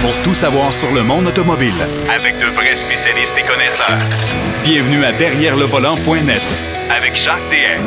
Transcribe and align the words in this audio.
pour 0.00 0.12
tout 0.22 0.34
savoir 0.34 0.72
sur 0.72 0.92
le 0.92 1.02
monde 1.02 1.26
automobile. 1.26 1.72
Avec 2.14 2.38
de 2.38 2.46
vrais 2.54 2.76
spécialistes 2.76 3.34
et 3.38 3.46
connaisseurs. 3.46 3.98
Bienvenue 4.62 5.04
à 5.04 5.12
Derrière 5.12 5.56
le 5.56 5.64
volant.net 5.64 6.42
avec 6.96 7.16
Jacques 7.16 7.36
DM. 7.50 7.82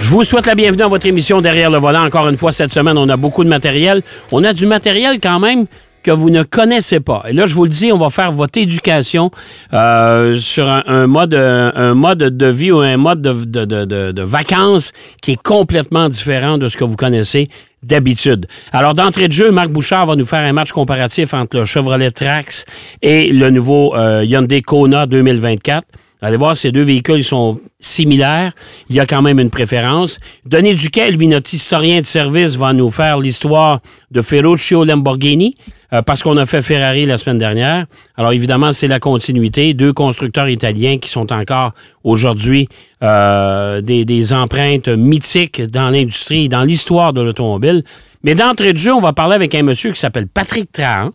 Je 0.00 0.08
vous 0.08 0.24
souhaite 0.24 0.46
la 0.46 0.54
bienvenue 0.54 0.82
à 0.82 0.88
votre 0.88 1.06
émission 1.06 1.40
Derrière 1.40 1.70
le 1.70 1.78
volant. 1.78 2.04
Encore 2.04 2.28
une 2.28 2.36
fois, 2.36 2.52
cette 2.52 2.70
semaine, 2.70 2.96
on 2.96 3.08
a 3.08 3.16
beaucoup 3.16 3.44
de 3.44 3.48
matériel. 3.48 4.02
On 4.32 4.44
a 4.44 4.52
du 4.52 4.66
matériel 4.66 5.18
quand 5.20 5.40
même 5.40 5.66
que 6.02 6.10
vous 6.10 6.30
ne 6.30 6.42
connaissez 6.42 7.00
pas. 7.00 7.24
Et 7.28 7.32
là, 7.32 7.44
je 7.46 7.54
vous 7.54 7.64
le 7.64 7.70
dis, 7.70 7.92
on 7.92 7.98
va 7.98 8.08
faire 8.08 8.32
votre 8.32 8.58
éducation 8.58 9.30
euh, 9.74 10.38
sur 10.38 10.68
un, 10.68 11.06
mode, 11.06 11.34
un 11.34 11.94
mode 11.94 12.18
de 12.18 12.46
vie 12.46 12.70
ou 12.70 12.78
un 12.78 12.96
mode 12.96 13.20
de, 13.20 13.64
de, 13.64 14.22
vacances 14.22 14.92
qui 15.20 15.32
est 15.32 15.42
complètement 15.42 16.08
différent 16.08 16.56
de 16.56 16.68
ce 16.68 16.76
que 16.76 16.84
vous 16.84 16.96
connaissez 16.96 17.48
d'habitude. 17.82 18.46
Alors, 18.72 18.94
d'entrée 18.94 19.28
de 19.28 19.32
jeu, 19.32 19.50
Marc 19.50 19.68
Bouchard 19.70 20.06
va 20.06 20.16
nous 20.16 20.26
faire 20.26 20.40
un 20.40 20.52
match 20.52 20.72
comparatif 20.72 21.34
entre 21.34 21.58
le 21.58 21.64
Chevrolet 21.64 22.10
Trax 22.10 22.64
et 23.02 23.32
le 23.32 23.50
nouveau 23.50 23.94
euh, 23.96 24.24
Hyundai 24.24 24.62
Kona 24.62 25.06
2024. 25.06 25.86
Allez 26.20 26.36
voir, 26.36 26.56
ces 26.56 26.72
deux 26.72 26.82
véhicules 26.82 27.22
sont 27.22 27.58
similaires. 27.78 28.52
Il 28.90 28.96
y 28.96 29.00
a 29.00 29.06
quand 29.06 29.22
même 29.22 29.38
une 29.38 29.50
préférence. 29.50 30.18
Denis 30.44 30.74
Duquet, 30.74 31.12
lui, 31.12 31.28
notre 31.28 31.54
historien 31.54 32.00
de 32.00 32.06
service, 32.06 32.56
va 32.56 32.72
nous 32.72 32.90
faire 32.90 33.20
l'histoire 33.20 33.80
de 34.10 34.20
Ferruccio 34.20 34.84
Lamborghini, 34.84 35.56
euh, 35.92 36.02
parce 36.02 36.24
qu'on 36.24 36.36
a 36.36 36.44
fait 36.44 36.60
Ferrari 36.60 37.06
la 37.06 37.18
semaine 37.18 37.38
dernière. 37.38 37.86
Alors, 38.16 38.32
évidemment, 38.32 38.72
c'est 38.72 38.88
la 38.88 38.98
continuité. 38.98 39.74
Deux 39.74 39.92
constructeurs 39.92 40.48
italiens 40.48 40.98
qui 40.98 41.08
sont 41.08 41.32
encore 41.32 41.72
aujourd'hui 42.02 42.68
euh, 43.04 43.80
des, 43.80 44.04
des, 44.04 44.32
empreintes 44.32 44.88
mythiques 44.88 45.62
dans 45.62 45.90
l'industrie, 45.90 46.48
dans 46.48 46.64
l'histoire 46.64 47.12
de 47.12 47.22
l'automobile. 47.22 47.84
Mais 48.24 48.34
d'entrée 48.34 48.72
de 48.72 48.78
jeu, 48.78 48.92
on 48.92 49.00
va 49.00 49.12
parler 49.12 49.36
avec 49.36 49.54
un 49.54 49.62
monsieur 49.62 49.92
qui 49.92 50.00
s'appelle 50.00 50.26
Patrick 50.26 50.72
Trahan 50.72 51.10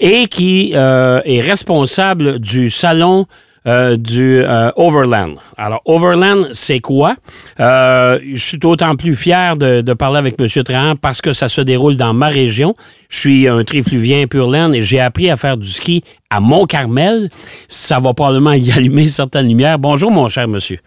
et 0.00 0.26
qui 0.26 0.72
euh, 0.74 1.22
est 1.24 1.40
responsable 1.40 2.38
du 2.38 2.68
salon 2.68 3.26
euh, 3.66 3.96
du 3.96 4.42
euh, 4.42 4.70
Overland. 4.76 5.36
Alors, 5.56 5.80
Overland, 5.86 6.48
c'est 6.52 6.80
quoi? 6.80 7.16
Euh, 7.60 8.18
je 8.22 8.36
suis 8.36 8.58
d'autant 8.58 8.94
plus 8.94 9.14
fier 9.14 9.56
de, 9.56 9.94
parler 9.94 10.18
avec 10.18 10.38
M. 10.38 10.62
Trahan 10.62 10.96
parce 10.96 11.22
que 11.22 11.32
ça 11.32 11.48
se 11.48 11.62
déroule 11.62 11.96
dans 11.96 12.12
ma 12.12 12.28
région. 12.28 12.74
Je 13.08 13.18
suis 13.18 13.48
un 13.48 13.64
trifluvien 13.64 14.26
pur 14.26 14.50
laine 14.50 14.74
et 14.74 14.82
j'ai 14.82 15.00
appris 15.00 15.30
à 15.30 15.36
faire 15.36 15.56
du 15.56 15.66
ski 15.66 16.04
à 16.28 16.40
Mont-Carmel. 16.40 17.30
Ça 17.66 17.98
va 18.00 18.12
probablement 18.12 18.52
y 18.52 18.70
allumer 18.70 19.08
certaines 19.08 19.48
lumières. 19.48 19.78
Bonjour, 19.78 20.10
mon 20.10 20.28
cher 20.28 20.46
monsieur. 20.46 20.80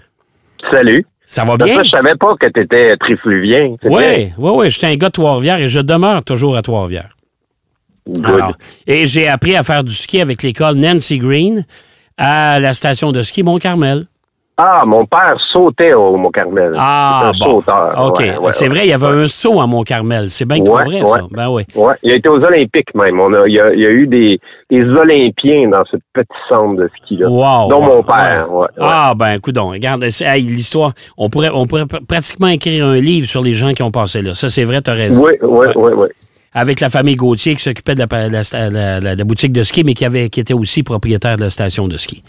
Salut. 0.72 1.04
Ça 1.26 1.44
va 1.44 1.58
bien? 1.58 1.84
je 1.84 1.90
savais 1.90 2.16
pas 2.16 2.36
que 2.40 2.48
tu 2.48 2.62
étais 2.62 2.96
trifluvien. 2.98 3.76
Oui, 3.86 4.32
oui, 4.38 4.52
oui. 4.54 4.70
J'étais 4.70 4.88
un 4.88 4.96
gars 4.96 5.08
de 5.08 5.14
Trois-Rivières 5.14 5.62
et 5.62 5.68
je 5.68 5.80
demeure 5.80 6.24
toujours 6.24 6.56
à 6.56 6.62
Trois-Rivières. 6.62 7.18
et 8.86 9.08
j'ai 9.08 9.28
appris 9.28 9.56
à 9.56 9.64
faire 9.64 9.84
du 9.84 9.94
ski 9.94 10.22
avec 10.22 10.44
l'école 10.44 10.76
Nancy 10.76 11.18
Green 11.18 11.66
à 12.18 12.60
la 12.60 12.74
station 12.74 13.12
de 13.12 13.24
ski 13.24 13.44
Mont-Carmel. 13.44 14.06
Ah, 14.60 14.84
mon 14.88 15.06
père 15.06 15.36
sautait 15.54 15.94
au 15.94 16.18
Mont-Carmel. 16.18 16.74
Ah, 16.76 17.26
un 17.26 17.32
bon. 17.38 17.62
Sauteur. 17.62 18.08
OK. 18.08 18.24
c'est 18.50 18.68
vrai, 18.68 18.86
il 18.86 18.90
y 18.90 18.94
avait 18.94 19.06
un 19.06 19.28
saut 19.28 19.62
à 19.62 19.68
Mont-Carmel. 19.68 20.32
C'est 20.32 20.46
bien 20.46 20.60
trop 20.62 20.78
vrai, 20.78 21.06
ça. 21.06 21.20
Ben 21.30 21.48
oui. 21.48 21.62
Ouais. 21.76 21.94
Il 22.02 22.12
a 22.12 22.16
été 22.16 22.28
aux 22.28 22.44
Olympiques 22.44 22.96
même. 22.96 23.20
On 23.20 23.32
a, 23.36 23.48
il, 23.48 23.54
y 23.54 23.60
a, 23.60 23.92
eu 23.92 24.08
des, 24.08 24.40
des, 24.72 24.82
Olympiens 24.82 25.70
dans 25.70 25.86
ce 25.86 25.98
petit 26.12 26.28
centre 26.50 26.76
de 26.76 26.90
ski-là. 26.98 27.30
Wow. 27.30 27.70
Dont 27.70 27.82
mon 27.82 28.02
père. 28.02 28.48
Ah, 28.80 29.14
ben, 29.16 29.34
écoute 29.34 29.54
donc. 29.54 29.74
Regarde, 29.74 30.04
l'histoire. 30.38 30.94
On 31.20 31.30
pourrait, 31.30 31.52
on 31.54 31.68
pourrait 31.68 31.86
pratiquement 31.86 32.48
écrire 32.48 32.88
un 32.88 32.98
livre 32.98 33.28
sur 33.28 33.44
les 33.44 33.54
gens 33.54 33.74
qui 33.74 33.84
ont 33.84 33.92
passé 33.92 34.24
là. 34.24 34.34
Ça, 34.34 34.50
c'est 34.50 34.64
vrai, 34.64 34.82
tu 34.82 34.90
as 34.90 34.96
raison. 34.96 35.24
Oui, 35.24 35.34
oui, 35.44 35.68
oui, 35.76 35.92
oui 35.96 36.08
avec 36.58 36.80
la 36.80 36.90
famille 36.90 37.16
Gauthier 37.16 37.54
qui 37.54 37.62
s'occupait 37.62 37.94
de 37.94 38.00
la, 38.00 39.24
boutique 39.24 39.52
de 39.52 39.62
ski, 39.62 39.84
mais 39.84 39.94
qui, 39.94 40.06
avait, 40.06 40.28
qui 40.30 40.40
était 40.40 40.56
aussi 40.56 40.82
propriétaire 40.82 41.38
de 41.38 41.44
la 41.44 41.52
station 41.52 41.88
de 41.88 41.98
ski. 41.98 42.24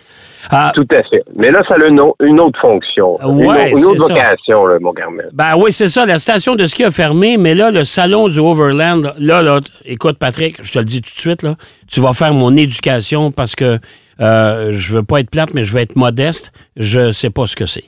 Ah, 0.51 0.71
Tout 0.75 0.87
à 0.93 1.03
fait. 1.05 1.25
Mais 1.39 1.51
là, 1.51 1.63
ça 1.67 1.77
a 1.77 1.87
une, 1.87 1.99
autre 1.99 2.61
fonction. 2.61 3.19
une, 3.23 3.85
autre 3.87 4.07
vocation, 4.07 4.67
là, 4.67 4.77
mon 4.83 4.93
Carmel. 4.93 5.31
Ben 5.33 5.55
oui, 5.57 5.73
c'est 5.73 5.87
ça. 5.87 6.05
La 6.05 6.19
station 6.19 6.57
de 6.57 6.67
ski 6.67 6.85
a 6.85 6.91
fermé, 6.91 7.39
mais 7.39 7.55
là, 7.55 7.71
le 7.71 7.85
salon 7.85 8.29
du 8.29 8.39
Overland, 8.39 9.15
là, 9.19 9.41
là, 9.41 9.61
écoute, 9.87 10.19
Patrick, 10.19 10.63
je 10.63 10.75
te 10.75 10.79
le 10.79 10.85
dis 10.85 11.01
tout 11.01 11.15
de 11.15 11.21
suite, 11.21 11.43
là, 11.43 11.55
tu 11.91 12.01
vas 12.03 12.13
faire 12.13 12.35
mon 12.35 12.55
éducation 12.55 13.31
parce 13.31 13.55
que 13.55 13.79
euh, 14.21 14.73
je 14.73 14.95
veux 14.95 15.03
pas 15.03 15.21
être 15.21 15.31
plate, 15.31 15.55
mais 15.55 15.63
je 15.63 15.73
veux 15.73 15.81
être 15.81 15.97
modeste. 15.97 16.53
Je 16.77 17.13
sais 17.13 17.31
pas 17.31 17.47
ce 17.47 17.57
que 17.57 17.65
c'est. 17.65 17.85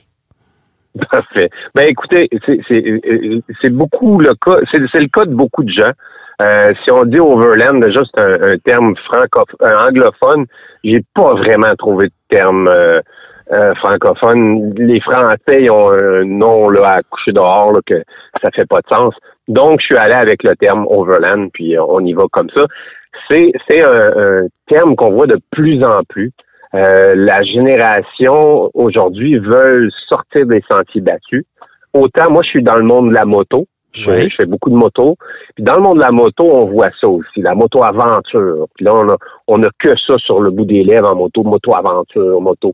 Parfait. 1.11 1.49
Ben 1.75 1.87
écoutez, 1.87 2.27
c'est 2.47 3.69
beaucoup 3.69 4.19
le 4.19 4.33
cas, 4.33 4.57
c'est 4.71 4.79
le 4.79 5.07
cas 5.07 5.25
de 5.25 5.35
beaucoup 5.35 5.63
de 5.63 5.71
gens. 5.71 5.91
Euh, 6.41 6.71
si 6.83 6.91
on 6.91 7.05
dit 7.05 7.19
overland, 7.19 7.79
déjà 7.81 8.01
c'est 8.15 8.21
un, 8.21 8.57
terme 8.65 8.95
francophone, 9.05 9.87
anglophone. 9.87 10.45
J'ai 10.83 11.03
pas 11.13 11.33
vraiment 11.35 11.73
trouvé 11.77 12.07
de 12.07 12.13
terme 12.29 12.67
euh, 12.67 12.99
euh, 13.53 13.73
francophone. 13.75 14.73
Les 14.75 14.99
Français 15.01 15.69
ont 15.69 15.91
un 15.91 16.23
nom 16.23 16.69
là 16.69 16.93
à 16.93 17.01
coucher 17.03 17.31
dehors 17.31 17.77
que 17.85 18.01
ça 18.41 18.49
fait 18.55 18.67
pas 18.67 18.79
de 18.79 18.95
sens. 18.95 19.13
Donc 19.47 19.81
je 19.81 19.85
suis 19.85 19.97
allé 19.97 20.13
avec 20.13 20.43
le 20.43 20.55
terme 20.55 20.85
overland, 20.89 21.49
puis 21.53 21.77
on 21.77 21.99
y 21.99 22.13
va 22.13 22.23
comme 22.31 22.49
ça. 22.55 22.65
C'est 23.29 23.51
c'est 23.67 23.83
un, 23.83 24.47
terme 24.67 24.95
qu'on 24.95 25.11
voit 25.11 25.27
de 25.27 25.37
plus 25.51 25.83
en 25.83 25.99
plus. 26.09 26.31
la 26.73 27.43
génération 27.43 28.71
aujourd'hui 28.73 29.37
veut 29.37 29.89
sortir 30.09 30.47
des 30.47 30.63
sentiers 30.71 31.01
battus. 31.01 31.43
Autant 31.93 32.31
moi 32.31 32.41
je 32.43 32.49
suis 32.49 32.63
dans 32.63 32.77
le 32.77 32.85
monde 32.85 33.09
de 33.09 33.13
la 33.13 33.25
moto, 33.25 33.67
je, 33.93 34.27
fais 34.37 34.45
beaucoup 34.45 34.69
de 34.69 34.75
moto. 34.75 35.15
Puis 35.55 35.63
dans 35.63 35.75
le 35.75 35.81
monde 35.81 35.97
de 35.97 36.01
la 36.01 36.11
moto, 36.11 36.45
on 36.45 36.65
voit 36.65 36.89
ça 36.99 37.07
aussi, 37.07 37.41
la 37.41 37.55
moto 37.55 37.83
aventure. 37.83 38.67
Puis 38.75 38.85
là, 38.85 38.95
on 38.95 39.09
a, 39.09 39.17
on 39.47 39.63
a 39.63 39.69
que 39.79 39.93
ça 40.07 40.17
sur 40.17 40.39
le 40.39 40.51
bout 40.51 40.65
des 40.65 40.83
lèvres 40.83 41.11
en 41.11 41.15
moto, 41.15 41.43
moto 41.43 41.75
aventure, 41.75 42.41
moto. 42.41 42.73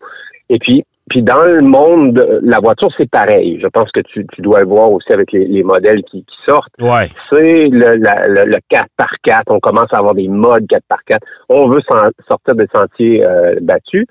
Et 0.49 0.59
puis, 0.59 0.83
puis 1.09 1.23
dans 1.23 1.43
le 1.43 1.61
monde, 1.61 2.13
de 2.13 2.39
la 2.43 2.59
voiture, 2.59 2.89
c'est 2.97 3.09
pareil. 3.09 3.59
Je 3.61 3.67
pense 3.67 3.89
que 3.91 4.01
tu, 4.01 4.25
tu 4.33 4.41
dois 4.41 4.59
le 4.59 4.67
voir 4.67 4.91
aussi 4.91 5.11
avec 5.13 5.31
les, 5.31 5.63
modèles 5.63 6.03
qui, 6.03 6.23
qui 6.23 6.35
sortent. 6.45 6.73
Ouais. 6.81 7.07
C'est 7.31 7.69
le, 7.69 7.95
le, 7.95 8.57
4x4. 8.69 9.43
On 9.47 9.59
commence 9.59 9.87
à 9.93 9.99
avoir 9.99 10.15
des 10.15 10.27
modes 10.27 10.65
4x4. 10.65 11.19
On 11.49 11.69
veut 11.69 11.79
sortir 12.27 12.55
des 12.55 12.67
sentiers 12.75 13.25
euh, 13.25 13.55
battus. 13.61 14.05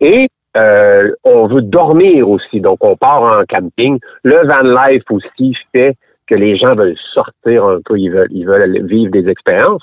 Et 0.00 0.28
euh, 0.56 1.12
on 1.24 1.48
veut 1.48 1.60
dormir 1.60 2.28
aussi. 2.28 2.60
Donc, 2.60 2.78
on 2.80 2.96
part 2.96 3.22
en 3.22 3.44
camping. 3.48 3.98
Le 4.22 4.46
van 4.48 4.86
life 4.86 5.04
aussi 5.10 5.54
fait 5.74 5.96
que 6.28 6.34
les 6.34 6.56
gens 6.56 6.74
veulent 6.74 6.96
sortir 7.14 7.64
un 7.64 7.80
peu, 7.84 7.98
ils 7.98 8.10
veulent, 8.10 8.28
ils 8.30 8.46
veulent 8.46 8.86
vivre 8.86 9.10
des 9.10 9.28
expériences. 9.28 9.82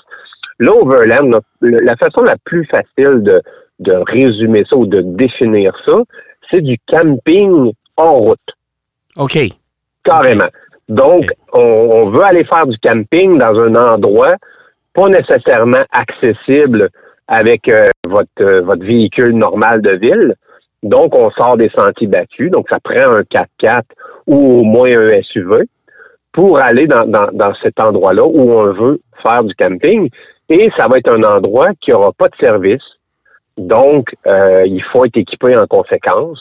L'overland, 0.58 1.40
la 1.60 1.96
façon 1.96 2.22
la 2.22 2.36
plus 2.44 2.66
facile 2.66 3.22
de, 3.22 3.42
de 3.80 3.92
résumer 3.92 4.64
ça 4.68 4.76
ou 4.76 4.86
de 4.86 5.02
définir 5.02 5.72
ça, 5.86 5.98
c'est 6.50 6.62
du 6.62 6.78
camping 6.88 7.72
en 7.96 8.12
route. 8.14 8.38
OK. 9.16 9.38
Carrément. 10.04 10.48
Donc, 10.88 11.30
On, 11.52 12.10
veut 12.10 12.22
aller 12.22 12.44
faire 12.44 12.66
du 12.66 12.78
camping 12.78 13.38
dans 13.38 13.58
un 13.58 13.74
endroit 13.74 14.34
pas 14.94 15.08
nécessairement 15.08 15.82
accessible 15.90 16.88
avec 17.28 17.68
euh, 17.68 17.86
votre, 18.04 18.28
euh, 18.40 18.62
votre 18.62 18.84
véhicule 18.84 19.32
normal 19.32 19.82
de 19.82 19.96
ville. 19.96 20.34
Donc, 20.82 21.14
on 21.14 21.30
sort 21.32 21.56
des 21.56 21.70
sentiers 21.76 22.06
battus. 22.06 22.50
Donc, 22.50 22.66
ça 22.70 22.78
prend 22.80 23.14
un 23.14 23.20
4x4 23.22 23.82
ou 24.26 24.60
au 24.60 24.62
moins 24.62 24.88
un 24.88 25.20
SUV 25.22 25.64
pour 26.36 26.58
aller 26.58 26.86
dans, 26.86 27.06
dans, 27.06 27.54
cet 27.62 27.80
endroit-là 27.80 28.24
où 28.26 28.50
on 28.52 28.70
veut 28.72 29.00
faire 29.26 29.42
du 29.42 29.54
camping. 29.54 30.10
Et 30.50 30.70
ça 30.76 30.86
va 30.86 30.98
être 30.98 31.10
un 31.10 31.22
endroit 31.22 31.70
qui 31.80 31.90
n'aura 31.90 32.12
pas 32.12 32.28
de 32.28 32.36
service. 32.40 32.82
Donc, 33.56 34.14
euh, 34.26 34.64
il 34.66 34.82
faut 34.92 35.06
être 35.06 35.16
équipé 35.16 35.56
en 35.56 35.66
conséquence. 35.66 36.38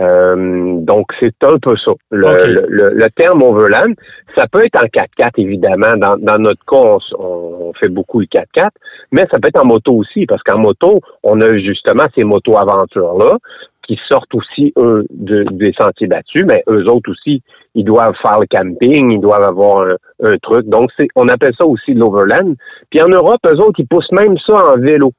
Euh, 0.00 0.76
donc, 0.80 1.06
c'est 1.18 1.34
un 1.44 1.56
peu 1.58 1.74
ça. 1.82 1.92
Le, 2.10 2.66
le, 2.68 3.10
terme 3.10 3.42
overland, 3.42 3.94
ça 4.36 4.46
peut 4.46 4.64
être 4.64 4.76
en 4.76 4.86
4x4, 4.86 5.30
évidemment. 5.38 5.94
Dans, 5.96 6.16
dans 6.18 6.38
notre 6.38 6.64
cas, 6.66 6.98
on, 7.18 7.72
fait 7.80 7.88
beaucoup 7.88 8.20
le 8.20 8.26
4x4, 8.26 8.68
mais 9.12 9.22
ça 9.32 9.38
peut 9.40 9.48
être 9.48 9.62
en 9.62 9.66
moto 9.66 9.94
aussi, 9.94 10.26
parce 10.26 10.42
qu'en 10.42 10.58
moto, 10.58 11.00
on 11.22 11.40
a 11.40 11.56
justement 11.56 12.04
ces 12.14 12.24
moto-aventures-là 12.24 13.38
qui 13.86 13.98
sortent 14.08 14.34
aussi, 14.34 14.72
eux, 14.78 15.06
des 15.10 15.72
sentiers 15.78 16.06
battus, 16.06 16.44
mais 16.46 16.62
eux 16.68 16.86
autres 16.88 17.10
aussi, 17.10 17.42
ils 17.74 17.84
doivent 17.84 18.14
faire 18.22 18.38
le 18.40 18.46
camping, 18.46 19.10
ils 19.12 19.20
doivent 19.20 19.42
avoir 19.42 19.86
un, 20.22 20.36
truc. 20.38 20.66
Donc, 20.68 20.90
c'est, 20.98 21.08
on 21.16 21.28
appelle 21.28 21.54
ça 21.58 21.66
aussi 21.66 21.94
l'overland. 21.94 22.54
Puis 22.90 23.00
en 23.02 23.08
Europe, 23.08 23.40
eux 23.46 23.58
autres, 23.60 23.80
ils 23.80 23.86
poussent 23.86 24.12
même 24.12 24.36
ça 24.46 24.74
en 24.74 24.78
vélo. 24.78 25.12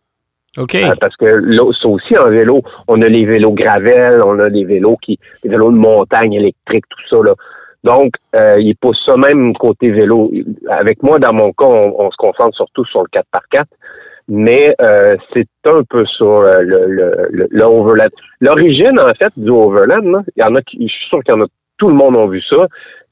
OK. 0.58 0.76
Euh, 0.76 0.94
parce 1.02 1.16
que 1.18 1.26
là, 1.26 1.64
c'est 1.82 1.88
aussi 1.88 2.18
en 2.18 2.30
vélo. 2.30 2.62
On 2.88 3.02
a 3.02 3.10
les 3.10 3.26
vélos 3.26 3.54
gravel, 3.54 4.22
on 4.24 4.40
a 4.40 4.50
les 4.50 4.66
vélos 4.66 4.98
qui, 5.02 5.20
les 5.44 5.50
vélos 5.50 5.72
de 5.72 5.78
montagne 5.78 6.34
électriques, 6.34 6.86
tout 6.90 7.16
ça, 7.16 7.24
là. 7.24 7.34
Donc, 7.84 8.14
euh, 8.36 8.56
ils 8.60 8.78
poussent 8.78 9.04
ça 9.06 9.18
même 9.18 9.54
côté 9.56 9.92
vélo. 9.92 10.32
Avec 10.70 11.04
moi, 11.04 11.20
dans 11.20 11.34
mon 11.34 11.52
cas, 11.52 11.66
on, 11.66 11.94
on 12.00 12.12
se 12.12 12.16
concentre 12.18 12.56
surtout 12.56 12.86
sur 12.86 13.02
le 13.02 13.08
4x4 13.10 13.66
mais 14.28 14.76
euh, 14.82 15.16
c'est 15.34 15.48
un 15.66 15.84
peu 15.84 16.06
ça, 16.18 16.26
euh, 16.26 16.62
le, 16.62 16.86
le, 16.88 17.48
le, 17.50 17.64
overland. 17.64 18.10
L'origine, 18.42 19.00
en 19.00 19.14
fait, 19.14 19.32
du 19.38 19.50
overland, 19.50 20.24
il 20.36 20.42
y 20.42 20.44
en 20.44 20.56
a 20.56 20.62
qui, 20.62 20.78
je 20.88 20.94
suis 20.94 21.08
sûr 21.10 21.24
qu'il 21.24 21.36
y 21.36 21.38
en 21.38 21.42
a, 21.44 21.48
tout 21.78 21.88
le 21.90 21.96
monde 21.96 22.16
a 22.16 22.28
vu 22.28 22.42
ça, 22.50 22.68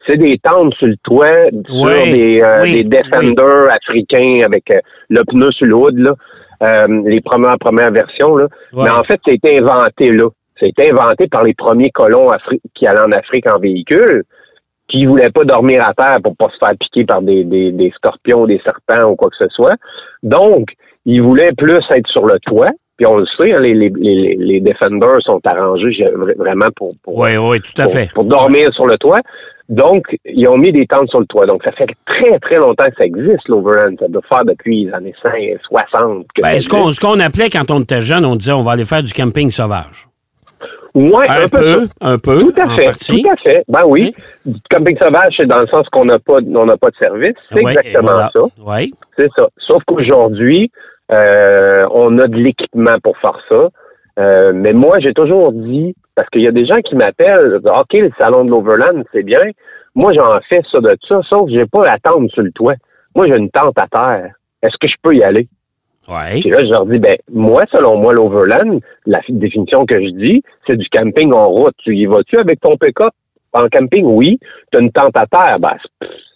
c'est 0.07 0.17
des 0.17 0.37
tentes 0.37 0.73
sur 0.75 0.87
le 0.87 0.97
toit, 1.03 1.43
sur 1.67 1.85
des, 1.87 2.41
euh, 2.41 2.63
des 2.63 2.83
Defenders 2.83 3.71
africains 3.71 4.41
avec 4.45 4.69
euh, 4.71 4.79
le 5.09 5.23
pneu 5.23 5.51
sur 5.51 5.67
le 5.67 5.75
hood, 5.75 5.97
là, 5.97 6.15
euh, 6.63 7.01
les 7.05 7.21
premières, 7.21 7.57
premières 7.59 7.91
versions. 7.91 8.35
Là. 8.35 8.47
Mais 8.73 8.89
en 8.89 9.03
fait, 9.03 9.19
ça 9.25 9.31
a 9.31 9.33
été 9.33 9.59
inventé 9.59 10.11
là. 10.11 10.29
Ça 10.59 10.65
a 10.65 10.69
été 10.69 10.91
inventé 10.91 11.27
par 11.27 11.43
les 11.43 11.53
premiers 11.53 11.89
colons 11.89 12.29
qui 12.75 12.85
allaient 12.85 13.01
en 13.01 13.11
Afrique 13.11 13.49
en 13.51 13.59
véhicule, 13.59 14.23
qui 14.91 15.05
voulaient 15.05 15.31
pas 15.31 15.45
dormir 15.45 15.83
à 15.87 15.93
terre 15.93 16.17
pour 16.21 16.35
pas 16.35 16.49
se 16.49 16.57
faire 16.63 16.77
piquer 16.77 17.05
par 17.05 17.21
des, 17.21 17.43
des, 17.43 17.71
des 17.71 17.91
scorpions, 17.95 18.45
des 18.45 18.61
serpents 18.63 19.11
ou 19.11 19.15
quoi 19.15 19.29
que 19.29 19.37
ce 19.39 19.47
soit. 19.49 19.75
Donc, 20.21 20.67
ils 21.05 21.21
voulaient 21.21 21.53
plus 21.53 21.79
être 21.91 22.07
sur 22.07 22.25
le 22.25 22.37
toit. 22.39 22.71
Puis 22.97 23.05
on 23.07 23.17
le 23.17 23.25
sait, 23.39 23.53
hein, 23.53 23.59
les, 23.59 23.73
les, 23.73 23.89
les, 23.95 24.35
les, 24.37 24.59
Defenders 24.59 25.21
sont 25.23 25.39
arrangés 25.45 26.05
vraiment 26.37 26.67
pour, 26.75 26.91
pour, 27.03 27.17
oui, 27.17 27.35
oui, 27.37 27.59
tout 27.61 27.81
à 27.81 27.87
fait. 27.87 28.11
pour 28.13 28.25
dormir 28.25 28.71
sur 28.73 28.85
le 28.85 28.97
toit. 28.97 29.19
Donc, 29.69 30.03
ils 30.25 30.47
ont 30.47 30.57
mis 30.57 30.71
des 30.73 30.85
tentes 30.85 31.09
sur 31.09 31.21
le 31.21 31.25
toit. 31.25 31.45
Donc, 31.45 31.63
ça 31.63 31.71
fait 31.71 31.87
très, 32.05 32.37
très 32.39 32.57
longtemps 32.57 32.85
que 32.85 32.95
ça 32.99 33.05
existe, 33.05 33.47
l'Overland. 33.47 33.97
Ça 33.99 34.07
doit 34.09 34.21
faire 34.27 34.43
depuis 34.43 34.85
les 34.85 34.93
années 34.93 35.15
50, 35.23 35.41
60. 35.93 36.25
Ben, 36.41 36.59
ce 36.59 36.67
qu'on, 36.67 36.91
ce 36.91 36.99
qu'on 36.99 37.19
appelait 37.21 37.49
quand 37.49 37.71
on 37.71 37.79
était 37.79 38.01
jeune, 38.01 38.25
on 38.25 38.35
disait 38.35 38.51
on 38.51 38.61
va 38.61 38.73
aller 38.73 38.85
faire 38.85 39.01
du 39.01 39.13
camping 39.13 39.49
sauvage. 39.49 40.10
Oui, 40.93 41.25
un, 41.29 41.47
peu, 41.47 41.87
un 42.01 42.17
peu. 42.17 42.39
Tout 42.39 42.61
à 42.61 42.67
fait. 42.75 42.91
Tout 42.91 43.29
à 43.29 43.35
fait. 43.37 43.63
Ben 43.67 43.83
oui. 43.87 44.13
Du 44.45 44.59
camping 44.69 44.97
sauvage, 45.01 45.33
c'est 45.37 45.45
dans 45.45 45.61
le 45.61 45.67
sens 45.67 45.87
qu'on 45.89 46.05
n'a 46.05 46.19
pas, 46.19 46.39
on 46.39 46.65
n'a 46.65 46.77
pas 46.77 46.89
de 46.89 46.95
service. 47.01 47.35
C'est 47.51 47.59
exactement 47.59 48.29
ça. 48.33 48.41
Oui. 48.65 48.91
C'est 49.17 49.29
ça. 49.37 49.47
Sauf 49.67 49.81
qu'aujourd'hui, 49.87 50.69
euh, 51.13 51.85
on 51.91 52.17
a 52.17 52.27
de 52.27 52.35
l'équipement 52.35 52.95
pour 53.03 53.17
faire 53.19 53.39
ça. 53.49 53.69
Euh, 54.19 54.51
mais 54.53 54.73
moi, 54.73 54.97
j'ai 54.99 55.13
toujours 55.13 55.53
dit, 55.53 55.95
parce 56.15 56.29
qu'il 56.29 56.43
y 56.43 56.47
a 56.47 56.51
des 56.51 56.65
gens 56.65 56.81
qui 56.83 56.95
m'appellent, 56.95 57.61
OK, 57.63 57.93
le 57.93 58.11
salon 58.19 58.43
de 58.43 58.51
l'Overland, 58.51 59.03
c'est 59.13 59.23
bien. 59.23 59.41
Moi, 59.95 60.13
j'en 60.15 60.39
fais 60.49 60.61
ça 60.71 60.79
de 60.79 60.95
ça, 61.07 61.21
sauf 61.29 61.47
que 61.47 61.55
j'ai 61.55 61.65
pas 61.65 61.85
la 61.85 61.97
tente 61.97 62.29
sur 62.31 62.43
le 62.43 62.51
toit. 62.51 62.75
Moi, 63.15 63.27
j'ai 63.27 63.37
une 63.37 63.49
tente 63.49 63.77
à 63.77 63.87
terre. 63.87 64.33
Est-ce 64.61 64.75
que 64.79 64.87
je 64.89 64.95
peux 65.01 65.15
y 65.15 65.23
aller? 65.23 65.47
Ouais. 66.07 66.41
Puis 66.41 66.49
là, 66.49 66.59
je 66.61 66.71
leur 66.71 66.85
dis, 66.85 66.99
ben, 66.99 67.17
moi, 67.31 67.63
selon 67.71 67.97
moi, 67.97 68.13
l'Overland, 68.13 68.81
la 69.05 69.19
définition 69.29 69.85
que 69.85 69.95
je 69.95 70.09
dis, 70.09 70.43
c'est 70.67 70.77
du 70.77 70.87
camping 70.89 71.31
en 71.31 71.47
route. 71.47 71.75
Tu 71.77 71.95
y 71.95 72.05
vas-tu 72.05 72.37
avec 72.37 72.59
ton 72.59 72.75
pick-up 72.77 73.13
en 73.53 73.67
camping? 73.69 74.05
Oui. 74.05 74.39
Tu 74.71 74.77
as 74.77 74.81
une 74.81 74.91
tente 74.91 75.15
à 75.15 75.25
terre? 75.25 75.59
Ben, 75.59 75.77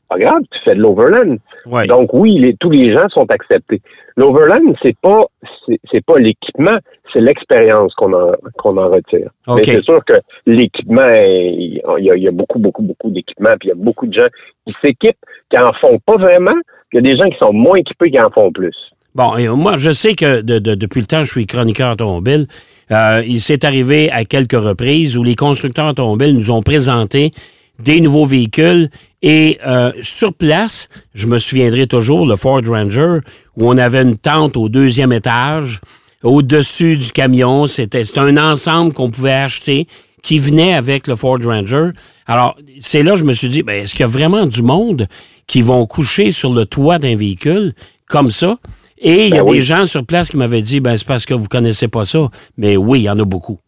pas 0.08 0.20
grave, 0.20 0.42
tu 0.52 0.60
fais 0.64 0.76
de 0.76 0.82
l'Overland. 0.82 1.40
Donc 1.88 2.14
oui, 2.14 2.56
tous 2.60 2.70
les 2.70 2.94
gens 2.94 3.08
sont 3.10 3.26
acceptés. 3.30 3.82
L'Overland, 4.18 4.76
c'est 4.84 4.96
pas 5.00 5.22
c'est 5.68 6.06
pas 6.06 6.20
l'équipement, 6.20 6.78
c'est 7.12 7.22
l'expérience 7.22 7.94
qu'on 7.96 8.14
en 8.14 8.34
qu'on 8.58 8.78
en 8.78 8.90
retire. 8.90 9.30
Mais 9.48 9.64
c'est 9.64 9.84
sûr 9.84 10.04
que 10.06 10.14
l'équipement, 10.46 11.08
il 11.08 11.82
y, 12.00 12.28
a, 12.28 12.32
beaucoup 12.32 12.60
beaucoup 12.60 12.84
beaucoup 12.84 13.10
d'équipements, 13.10 13.56
puis 13.60 13.70
il 13.70 13.70
y 13.70 13.72
a 13.72 13.76
beaucoup 13.76 14.06
de 14.06 14.14
gens 14.14 14.28
qui 14.66 14.76
s'équipent, 14.84 15.18
qui 15.50 15.58
en 15.58 15.72
font 15.82 16.00
pas 16.06 16.18
vraiment, 16.18 16.60
puis 16.90 17.00
il 17.00 17.06
y 17.06 17.10
a 17.10 17.14
des 17.14 17.18
gens 17.18 17.30
qui 17.30 17.38
sont 17.40 17.54
moins 17.54 17.78
équipés 17.78 18.12
qui 18.12 18.20
en 18.20 18.30
font 18.30 18.52
plus. 18.52 18.76
Bon, 19.16 19.56
moi, 19.56 19.78
je 19.78 19.92
sais 19.92 20.14
que 20.14 20.42
depuis 20.42 21.00
le 21.00 21.08
temps, 21.08 21.24
je 21.24 21.32
suis 21.32 21.48
chroniqueur 21.48 21.94
automobile. 21.94 22.48
Euh, 22.92 23.24
il 23.26 23.40
s'est 23.40 23.66
arrivé 23.66 24.12
à 24.12 24.26
quelques 24.26 24.60
reprises 24.60 25.16
où 25.16 25.24
les 25.24 25.36
constructeurs 25.36 25.88
automobiles 25.88 26.36
nous 26.38 26.52
ont 26.52 26.62
présenté 26.62 27.32
des 27.80 28.02
nouveaux 28.02 28.26
véhicules. 28.26 28.90
Et 29.22 29.58
euh, 29.66 29.94
sur 30.02 30.34
place, 30.34 30.90
je 31.14 31.28
me 31.28 31.38
souviendrai 31.38 31.88
toujours, 31.88 32.26
le 32.26 32.36
Ford 32.36 32.62
Ranger, 32.68 33.20
où 33.56 33.70
on 33.70 33.78
avait 33.78 34.02
une 34.02 34.18
tente 34.18 34.58
au 34.58 34.68
deuxième 34.68 35.14
étage, 35.14 35.80
au-dessus 36.22 36.98
du 36.98 37.10
camion. 37.14 37.68
C'était 37.68 38.04
un 38.20 38.36
ensemble 38.36 38.94
qu'on 38.94 39.10
pouvait 39.10 39.32
acheter 39.32 39.88
qui 40.24 40.40
venait 40.40 40.74
avec 40.74 41.08
le 41.08 41.16
Ford 41.16 41.40
Ranger. 41.42 41.92
Alors, 42.28 42.58
c'est 42.82 43.02
là 43.02 43.14
que 43.14 43.20
je 43.20 43.24
me 43.24 43.34
suis 43.34 43.48
dit, 43.48 43.64
ben, 43.64 43.82
est-ce 43.82 43.92
qu'il 43.92 44.02
y 44.02 44.04
a 44.04 44.08
vraiment 44.08 44.46
du 44.46 44.62
monde 44.62 45.08
qui 45.48 45.62
vont 45.62 45.86
coucher 45.86 46.34
sur 46.34 46.52
le 46.52 46.66
toit 46.66 47.00
d'un 47.00 47.16
véhicule 47.16 47.72
comme 48.10 48.30
ça? 48.30 48.58
Et 48.98 49.28
il 49.28 49.36
y 49.36 49.38
a 49.38 49.44
ben 49.44 49.52
des 49.52 49.60
gens 49.60 49.86
sur 49.86 50.06
place 50.06 50.30
qui 50.30 50.38
m'avaient 50.38 50.62
dit, 50.62 50.80
ben, 50.80 50.96
c'est 50.96 51.08
parce 51.08 51.26
que 51.26 51.34
vous 51.34 51.48
connaissez 51.48 51.88
pas 51.88 52.06
ça. 52.06 52.30
Mais 52.58 52.78
oui, 52.78 53.02
il 53.02 53.04
y 53.04 53.10
en 53.10 53.20
a 53.20 53.26
beaucoup. 53.26 53.60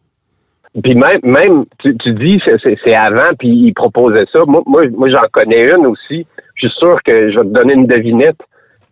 Puis 0.82 0.94
même, 0.94 1.18
même 1.22 1.64
tu, 1.80 1.96
tu 1.98 2.12
dis, 2.14 2.40
c'est 2.84 2.94
avant, 2.94 3.34
puis 3.38 3.48
ils 3.48 3.72
proposaient 3.74 4.26
ça. 4.32 4.40
Moi, 4.46 4.62
moi, 4.66 4.82
moi 4.96 5.08
j'en 5.10 5.26
connais 5.32 5.70
une 5.70 5.86
aussi. 5.86 6.26
Je 6.54 6.68
suis 6.68 6.78
sûr 6.78 6.98
que 7.04 7.30
je 7.30 7.36
vais 7.36 7.44
te 7.44 7.52
donner 7.52 7.74
une 7.74 7.86
devinette. 7.86 8.38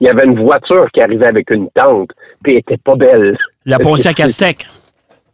Il 0.01 0.07
y 0.07 0.11
avait 0.11 0.25
une 0.25 0.43
voiture 0.43 0.87
qui 0.93 1.01
arrivait 1.01 1.27
avec 1.27 1.51
une 1.51 1.69
tente, 1.71 2.11
puis 2.43 2.53
elle 2.53 2.59
était 2.59 2.77
pas 2.77 2.97
belle. 2.97 3.37
La 3.65 3.79
Pontiac 3.79 4.21
Aztec. 4.21 4.67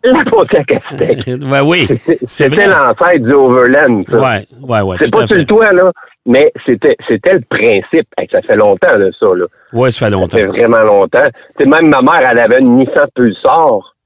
La 0.05 0.25
Pontiac 0.25 0.73
Aztec. 0.73 1.27
ouais, 1.27 1.61
oui. 1.65 1.89
C'était 2.27 2.67
l'ancêtre 2.67 3.25
du 3.25 3.33
Overland. 3.33 4.03
Ça. 4.09 4.21
Ouais, 4.21 4.47
ouais, 4.61 4.81
ouais. 4.81 4.97
C'est 5.01 5.13
pas 5.13 5.27
sur 5.27 5.37
le 5.37 5.47
toit, 5.47 5.73
là, 5.73 5.91
mais 6.27 6.53
c'était 6.67 6.97
c'était 7.09 7.35
le 7.35 7.43
principe. 7.49 8.07
ça 8.31 8.43
fait 8.43 8.57
longtemps, 8.57 8.97
de 8.97 9.13
ça, 9.19 9.27
là. 9.35 9.47
Oui, 9.73 9.91
ça 9.91 10.07
fait 10.07 10.13
longtemps. 10.13 10.29
Ça 10.29 10.39
fait 10.39 10.47
vraiment 10.47 10.83
longtemps. 10.83 11.29
Même 11.61 11.89
ma 11.89 12.03
mère, 12.03 12.29
elle 12.31 12.39
avait 12.39 12.61
une 12.61 12.77
Nissan 12.77 13.07
Pulsar. 13.15 13.97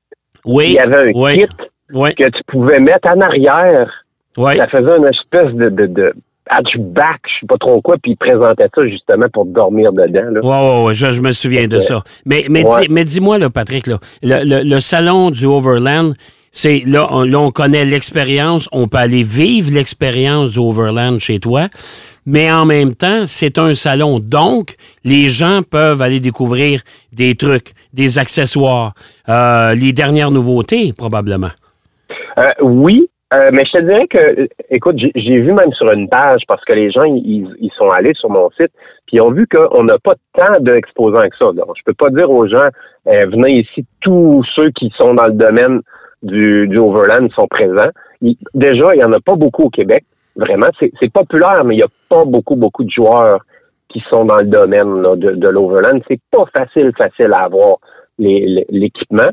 Oui. 0.45 0.67
Il 0.69 0.73
y 0.75 0.79
avait 0.79 1.11
un 1.11 1.13
oui. 1.15 1.47
kit 1.47 2.15
que 2.15 2.25
tu 2.25 2.43
pouvais 2.47 2.81
mettre 2.81 3.09
en 3.09 3.21
arrière. 3.21 4.05
Ça 4.37 4.69
faisait 4.69 4.97
une 4.97 5.07
espèce 5.07 5.53
de, 5.55 5.69
de, 5.71 5.87
de 5.87 6.13
hatchback, 6.49 7.21
je 7.25 7.41
sais 7.41 7.47
pas 7.49 7.57
trop 7.59 7.81
quoi, 7.81 7.97
puis 8.03 8.13
il 8.13 8.17
présentait 8.17 8.69
ça 8.75 8.87
justement 8.87 9.27
pour 9.33 9.47
dormir 9.47 9.93
dedans. 9.93 10.31
Là. 10.31 10.41
Ouais, 10.43 10.87
ouais, 10.87 10.95
je, 10.95 11.21
me 11.21 11.33
souviens 11.33 11.67
de 11.67 11.81
ça. 11.81 12.03
Mais, 12.25 12.45
mais, 12.49 12.65
mais 12.91 13.05
dis-moi, 13.05 13.39
là, 13.39 13.51
Patrick, 13.51 13.87
là, 13.87 13.99
le, 14.23 14.63
le, 14.63 14.81
salon 14.81 15.31
du 15.31 15.47
Overland, 15.47 16.15
c'est 16.57 16.83
là 16.87 17.07
on, 17.11 17.25
là, 17.25 17.39
on 17.39 17.51
connaît 17.51 17.85
l'expérience, 17.85 18.69
on 18.73 18.89
peut 18.89 18.97
aller 18.97 19.23
vivre 19.23 19.75
l'expérience 19.75 20.53
du 20.53 20.59
Overland 20.59 21.19
chez 21.19 21.39
toi, 21.39 21.69
mais 22.25 22.51
en 22.51 22.65
même 22.65 22.95
temps, 22.95 23.27
c'est 23.27 23.59
un 23.59 23.75
salon. 23.75 24.19
Donc, 24.21 24.77
les 25.05 25.29
gens 25.29 25.61
peuvent 25.63 26.01
aller 26.01 26.19
découvrir 26.19 26.81
des 27.13 27.35
trucs, 27.35 27.73
des 27.93 28.19
accessoires, 28.19 28.95
euh, 29.29 29.75
les 29.75 29.93
dernières 29.93 30.31
nouveautés, 30.31 30.93
probablement. 30.97 31.53
Euh, 32.39 32.49
oui, 32.63 33.07
euh, 33.35 33.51
mais 33.53 33.65
je 33.67 33.79
te 33.79 33.85
dirais 33.85 34.07
que, 34.09 34.49
écoute, 34.71 34.97
j'ai 34.99 35.41
vu 35.41 35.53
même 35.53 35.73
sur 35.73 35.93
une 35.93 36.09
page, 36.09 36.41
parce 36.49 36.65
que 36.65 36.73
les 36.73 36.91
gens, 36.91 37.05
ils, 37.05 37.71
sont 37.77 37.89
allés 37.89 38.15
sur 38.15 38.31
mon 38.31 38.49
site, 38.51 38.73
puis 39.07 39.17
ils 39.17 39.21
ont 39.21 39.31
vu 39.31 39.47
qu'on 39.47 39.85
n'a 39.85 39.99
pas 39.99 40.15
tant 40.35 40.59
d'exposants 40.61 41.29
que 41.29 41.37
ça. 41.39 41.53
Donc, 41.53 41.71
je 41.77 41.83
peux 41.85 41.95
pas 41.95 42.09
dire 42.11 42.31
aux 42.31 42.49
gens, 42.49 42.69
euh, 43.09 43.27
venez 43.27 43.61
ici, 43.61 43.85
tous 44.01 44.43
ceux 44.55 44.71
qui 44.71 44.91
sont 44.99 45.15
dans 45.15 45.27
le 45.27 45.35
domaine 45.35 45.81
du, 46.23 46.67
du 46.69 46.79
Overland 46.79 47.29
sont 47.35 47.47
présents. 47.47 47.91
déjà, 48.55 48.95
il 48.95 49.01
y 49.01 49.05
en 49.05 49.13
a 49.13 49.21
pas 49.21 49.37
beaucoup 49.37 49.65
au 49.65 49.71
Québec. 49.71 50.05
Vraiment, 50.37 50.67
c'est 50.79 51.13
populaire, 51.13 51.65
mais 51.65 51.75
il 51.75 51.79
n'y 51.79 51.83
a 51.83 51.89
pas 52.09 52.25
beaucoup, 52.25 52.57
beaucoup 52.57 52.85
de 52.85 52.91
joueurs 52.91 53.41
qui 53.89 54.03
sont 54.11 54.25
dans 54.27 54.39
le 54.39 54.47
domaine 54.47 55.03
de, 55.17 55.33
de 55.33 55.49
l'Overland. 55.49 56.03
C'est 56.09 56.21
pas 56.31 56.45
facile, 56.55 56.93
facile 56.99 57.33
à 57.33 57.45
avoir 57.45 57.77
l'équipement. 58.19 59.31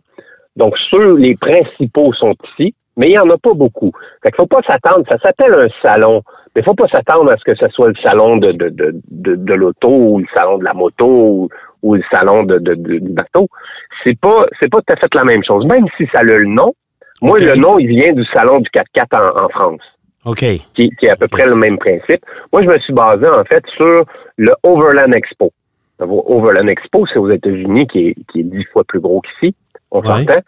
Donc, 0.56 0.76
ceux, 0.92 1.18
les 1.18 1.36
principaux 1.36 2.14
sont 2.14 2.36
ici 2.52 2.74
mais 2.98 3.08
il 3.08 3.12
n'y 3.12 3.20
en 3.20 3.30
a 3.30 3.38
pas 3.38 3.54
beaucoup. 3.54 3.92
Fait 4.22 4.30
qu'il 4.30 4.38
faut 4.38 4.48
pas 4.48 4.62
s'attendre, 4.68 5.06
ça 5.10 5.18
s'appelle 5.24 5.54
un 5.54 5.68
salon, 5.82 6.22
mais 6.56 6.62
il 6.62 6.66
faut 6.66 6.76
pas 6.76 6.88
s'attendre 6.92 7.32
à 7.32 7.38
ce 7.38 7.44
que 7.44 7.58
ce 7.58 7.70
soit 7.72 7.90
le 7.90 7.96
salon 8.04 8.38
de, 8.38 8.52
de, 8.52 8.70
de, 8.70 9.36
de, 9.36 9.54
l'auto 9.54 9.90
ou 9.90 10.20
le 10.20 10.28
salon 10.36 10.58
de 10.58 10.64
la 10.64 10.74
moto 10.74 11.08
ou, 11.08 11.50
le 11.84 12.02
salon 12.12 12.44
de, 12.44 12.58
de, 12.60 12.74
du 12.76 13.00
bateau. 13.00 13.48
C'est 14.04 14.18
pas 14.20 14.42
c'est 14.62 14.70
pas 14.70 14.80
tout 14.80 14.94
à 14.94 14.96
fait 14.96 15.14
la 15.16 15.24
même 15.24 15.44
chose, 15.44 15.66
même 15.66 15.86
si 15.98 16.06
ça 16.14 16.20
a 16.20 16.24
le 16.24 16.46
nom. 16.46 16.74
Moi, 17.22 17.40
le 17.40 17.56
nom, 17.56 17.80
il 17.80 17.88
vient 17.88 18.12
du 18.12 18.26
salon 18.34 18.60
du 18.60 18.70
4x4 18.70 19.46
en, 19.46 19.50
France. 19.50 19.82
OK. 20.26 20.40
Qui, 20.40 20.90
qui, 20.90 21.06
est 21.06 21.10
à 21.10 21.16
peu 21.16 21.28
près 21.28 21.46
le 21.46 21.56
même 21.56 21.78
principe. 21.78 22.20
Moi, 22.52 22.64
je 22.64 22.68
me 22.68 22.78
suis 22.80 22.92
basé, 22.92 23.26
en 23.28 23.46
fait, 23.46 23.64
sur 23.78 24.04
le 24.36 24.52
Overland 24.64 25.14
Expo. 25.14 25.52
Overland 26.00 26.68
Expo, 26.68 27.06
c'est 27.08 27.20
aux 27.20 27.30
États-Unis, 27.30 27.88
qui 27.88 28.08
est, 28.10 28.16
qui 28.30 28.42
est 28.42 28.44
dix 28.44 28.66
fois 28.74 28.84
plus 28.84 29.00
gros 29.00 29.22
qu'ici 29.22 29.56
on 29.94 30.04
s'entend. 30.04 30.42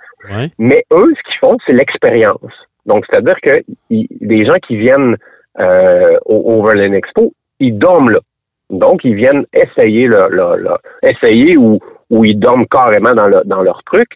Mais 0.58 0.84
eux, 0.92 1.14
ce 1.16 1.24
qu'ils 1.24 1.40
font, 1.40 1.58
c'est 1.66 1.74
l'expérience. 1.74 2.52
Donc, 2.86 3.06
c'est-à-dire 3.10 3.40
que 3.42 3.64
des 3.90 4.46
gens 4.46 4.58
qui 4.68 4.78
viennent 4.78 5.16
euh, 5.60 6.18
au 6.26 6.60
Overland 6.60 6.94
Expo, 6.94 7.34
ils 7.60 7.78
dorment 7.78 8.12
là. 8.12 8.20
Donc, 8.70 9.02
ils 9.04 9.16
viennent 9.16 9.46
essayer 9.54 10.08
leur, 10.08 10.80
essayer 11.04 11.58
ou, 11.58 11.80
ou 12.10 12.26
ils 12.26 12.40
dorment 12.40 12.68
carrément 12.68 13.14
dans, 13.14 13.30
dans 13.46 13.62
leur 13.62 13.84
truc. 13.84 14.10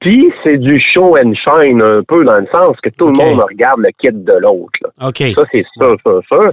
Puis, 0.00 0.32
c'est 0.44 0.58
du 0.58 0.80
show 0.80 1.16
and 1.16 1.32
shine 1.34 1.82
un 1.82 2.02
peu 2.02 2.24
dans 2.24 2.38
le 2.38 2.46
sens 2.52 2.76
que 2.82 2.90
tout 2.90 3.06
le 3.08 3.18
monde 3.18 3.40
regarde 3.40 3.80
le 3.80 3.90
kit 3.98 4.12
de 4.12 4.34
l'autre. 4.34 4.80
Ça, 5.34 5.42
c'est 5.50 5.64
ça, 5.80 5.94
ça, 6.04 6.12
ça. 6.30 6.50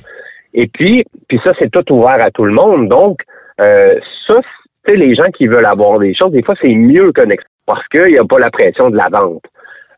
Et 0.53 0.67
puis, 0.67 1.05
puis 1.27 1.39
ça, 1.43 1.51
c'est 1.59 1.69
tout 1.69 1.93
ouvert 1.93 2.17
à 2.19 2.31
tout 2.31 2.45
le 2.45 2.53
monde. 2.53 2.89
Donc, 2.89 3.21
euh, 3.61 3.93
ça, 4.27 4.39
c'est 4.87 4.95
les 4.95 5.13
gens 5.15 5.29
qui 5.37 5.47
veulent 5.47 5.65
avoir 5.65 5.99
des 5.99 6.15
choses. 6.15 6.31
Des 6.31 6.43
fois, 6.43 6.55
c'est 6.61 6.73
mieux 6.73 7.11
qu'un 7.11 7.27
parce 7.65 7.87
qu'il 7.89 8.07
n'y 8.07 8.17
a 8.17 8.23
pas 8.23 8.39
la 8.39 8.49
pression 8.49 8.89
de 8.89 8.97
la 8.97 9.07
vente. 9.11 9.43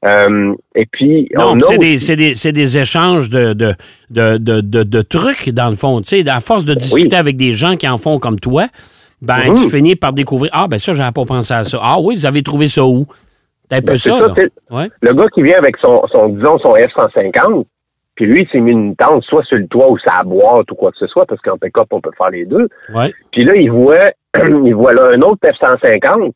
Euh, 0.08 0.54
et 0.76 0.86
puis, 0.86 1.30
non, 1.38 1.58
c'est 1.60 1.78
des, 1.78 1.98
des, 1.98 2.52
des, 2.52 2.78
échanges 2.78 3.30
de, 3.30 3.54
de, 3.54 3.74
de, 4.10 4.38
de, 4.62 5.02
trucs, 5.02 5.50
dans 5.50 5.70
le 5.70 5.76
fond. 5.76 6.00
Tu 6.02 6.24
sais, 6.24 6.30
à 6.30 6.40
force 6.40 6.66
de 6.66 6.74
discuter 6.74 7.16
avec 7.16 7.36
des 7.36 7.52
gens 7.52 7.76
qui 7.76 7.88
en 7.88 7.98
font 7.98 8.20
comme 8.20 8.40
toi, 8.40 8.68
ben, 9.22 9.42
tu 9.46 9.52
mhm. 9.52 9.70
finis 9.70 9.96
par 9.96 10.14
découvrir 10.14 10.52
Ah, 10.54 10.68
ben 10.70 10.78
ça, 10.80 10.94
j'avais 10.94 11.12
pas 11.12 11.26
pensé 11.26 11.54
à 11.54 11.64
ça. 11.64 11.80
Ah 11.82 11.98
oui, 12.00 12.16
vous 12.16 12.26
avez 12.26 12.44
trouvé 12.44 12.68
ça 12.68 12.86
où? 12.86 13.06
C'est 13.70 13.78
un 13.78 13.82
peu 13.82 13.94
ben, 13.94 13.98
ça. 13.98 14.34
Le 15.02 15.14
gars 15.14 15.28
qui 15.34 15.42
vient 15.42 15.58
avec 15.58 15.76
son, 15.78 16.04
son 16.12 16.30
disons, 16.30 16.58
son 16.60 16.76
F-150, 16.76 17.66
Puis 18.16 18.26
lui, 18.28 18.44
il 18.44 18.50
s'est 18.52 18.60
mis 18.60 18.72
une 18.72 18.96
tente, 18.96 19.24
soit 19.24 19.44
sur 19.44 19.58
le 19.58 19.68
toit 19.68 19.92
ou 19.92 19.98
sa 19.98 20.24
boîte 20.24 20.72
ou 20.72 20.76
quoi 20.76 20.92
que 20.92 20.98
ce 21.00 21.08
soit, 21.08 21.26
parce 21.26 21.42
qu'en 21.42 21.58
pick-up, 21.58 21.88
on 21.92 22.00
peut 22.00 22.12
faire 22.18 22.30
les 22.30 22.46
deux. 22.46 22.70
Ouais. 22.94 23.12
Puis 23.32 23.44
là, 23.44 23.56
il 23.56 23.72
voit, 23.72 24.12
il 24.64 24.76
voit 24.76 24.94
là 24.94 25.12
un 25.16 25.22
autre 25.22 25.40
F-150. 25.44 26.32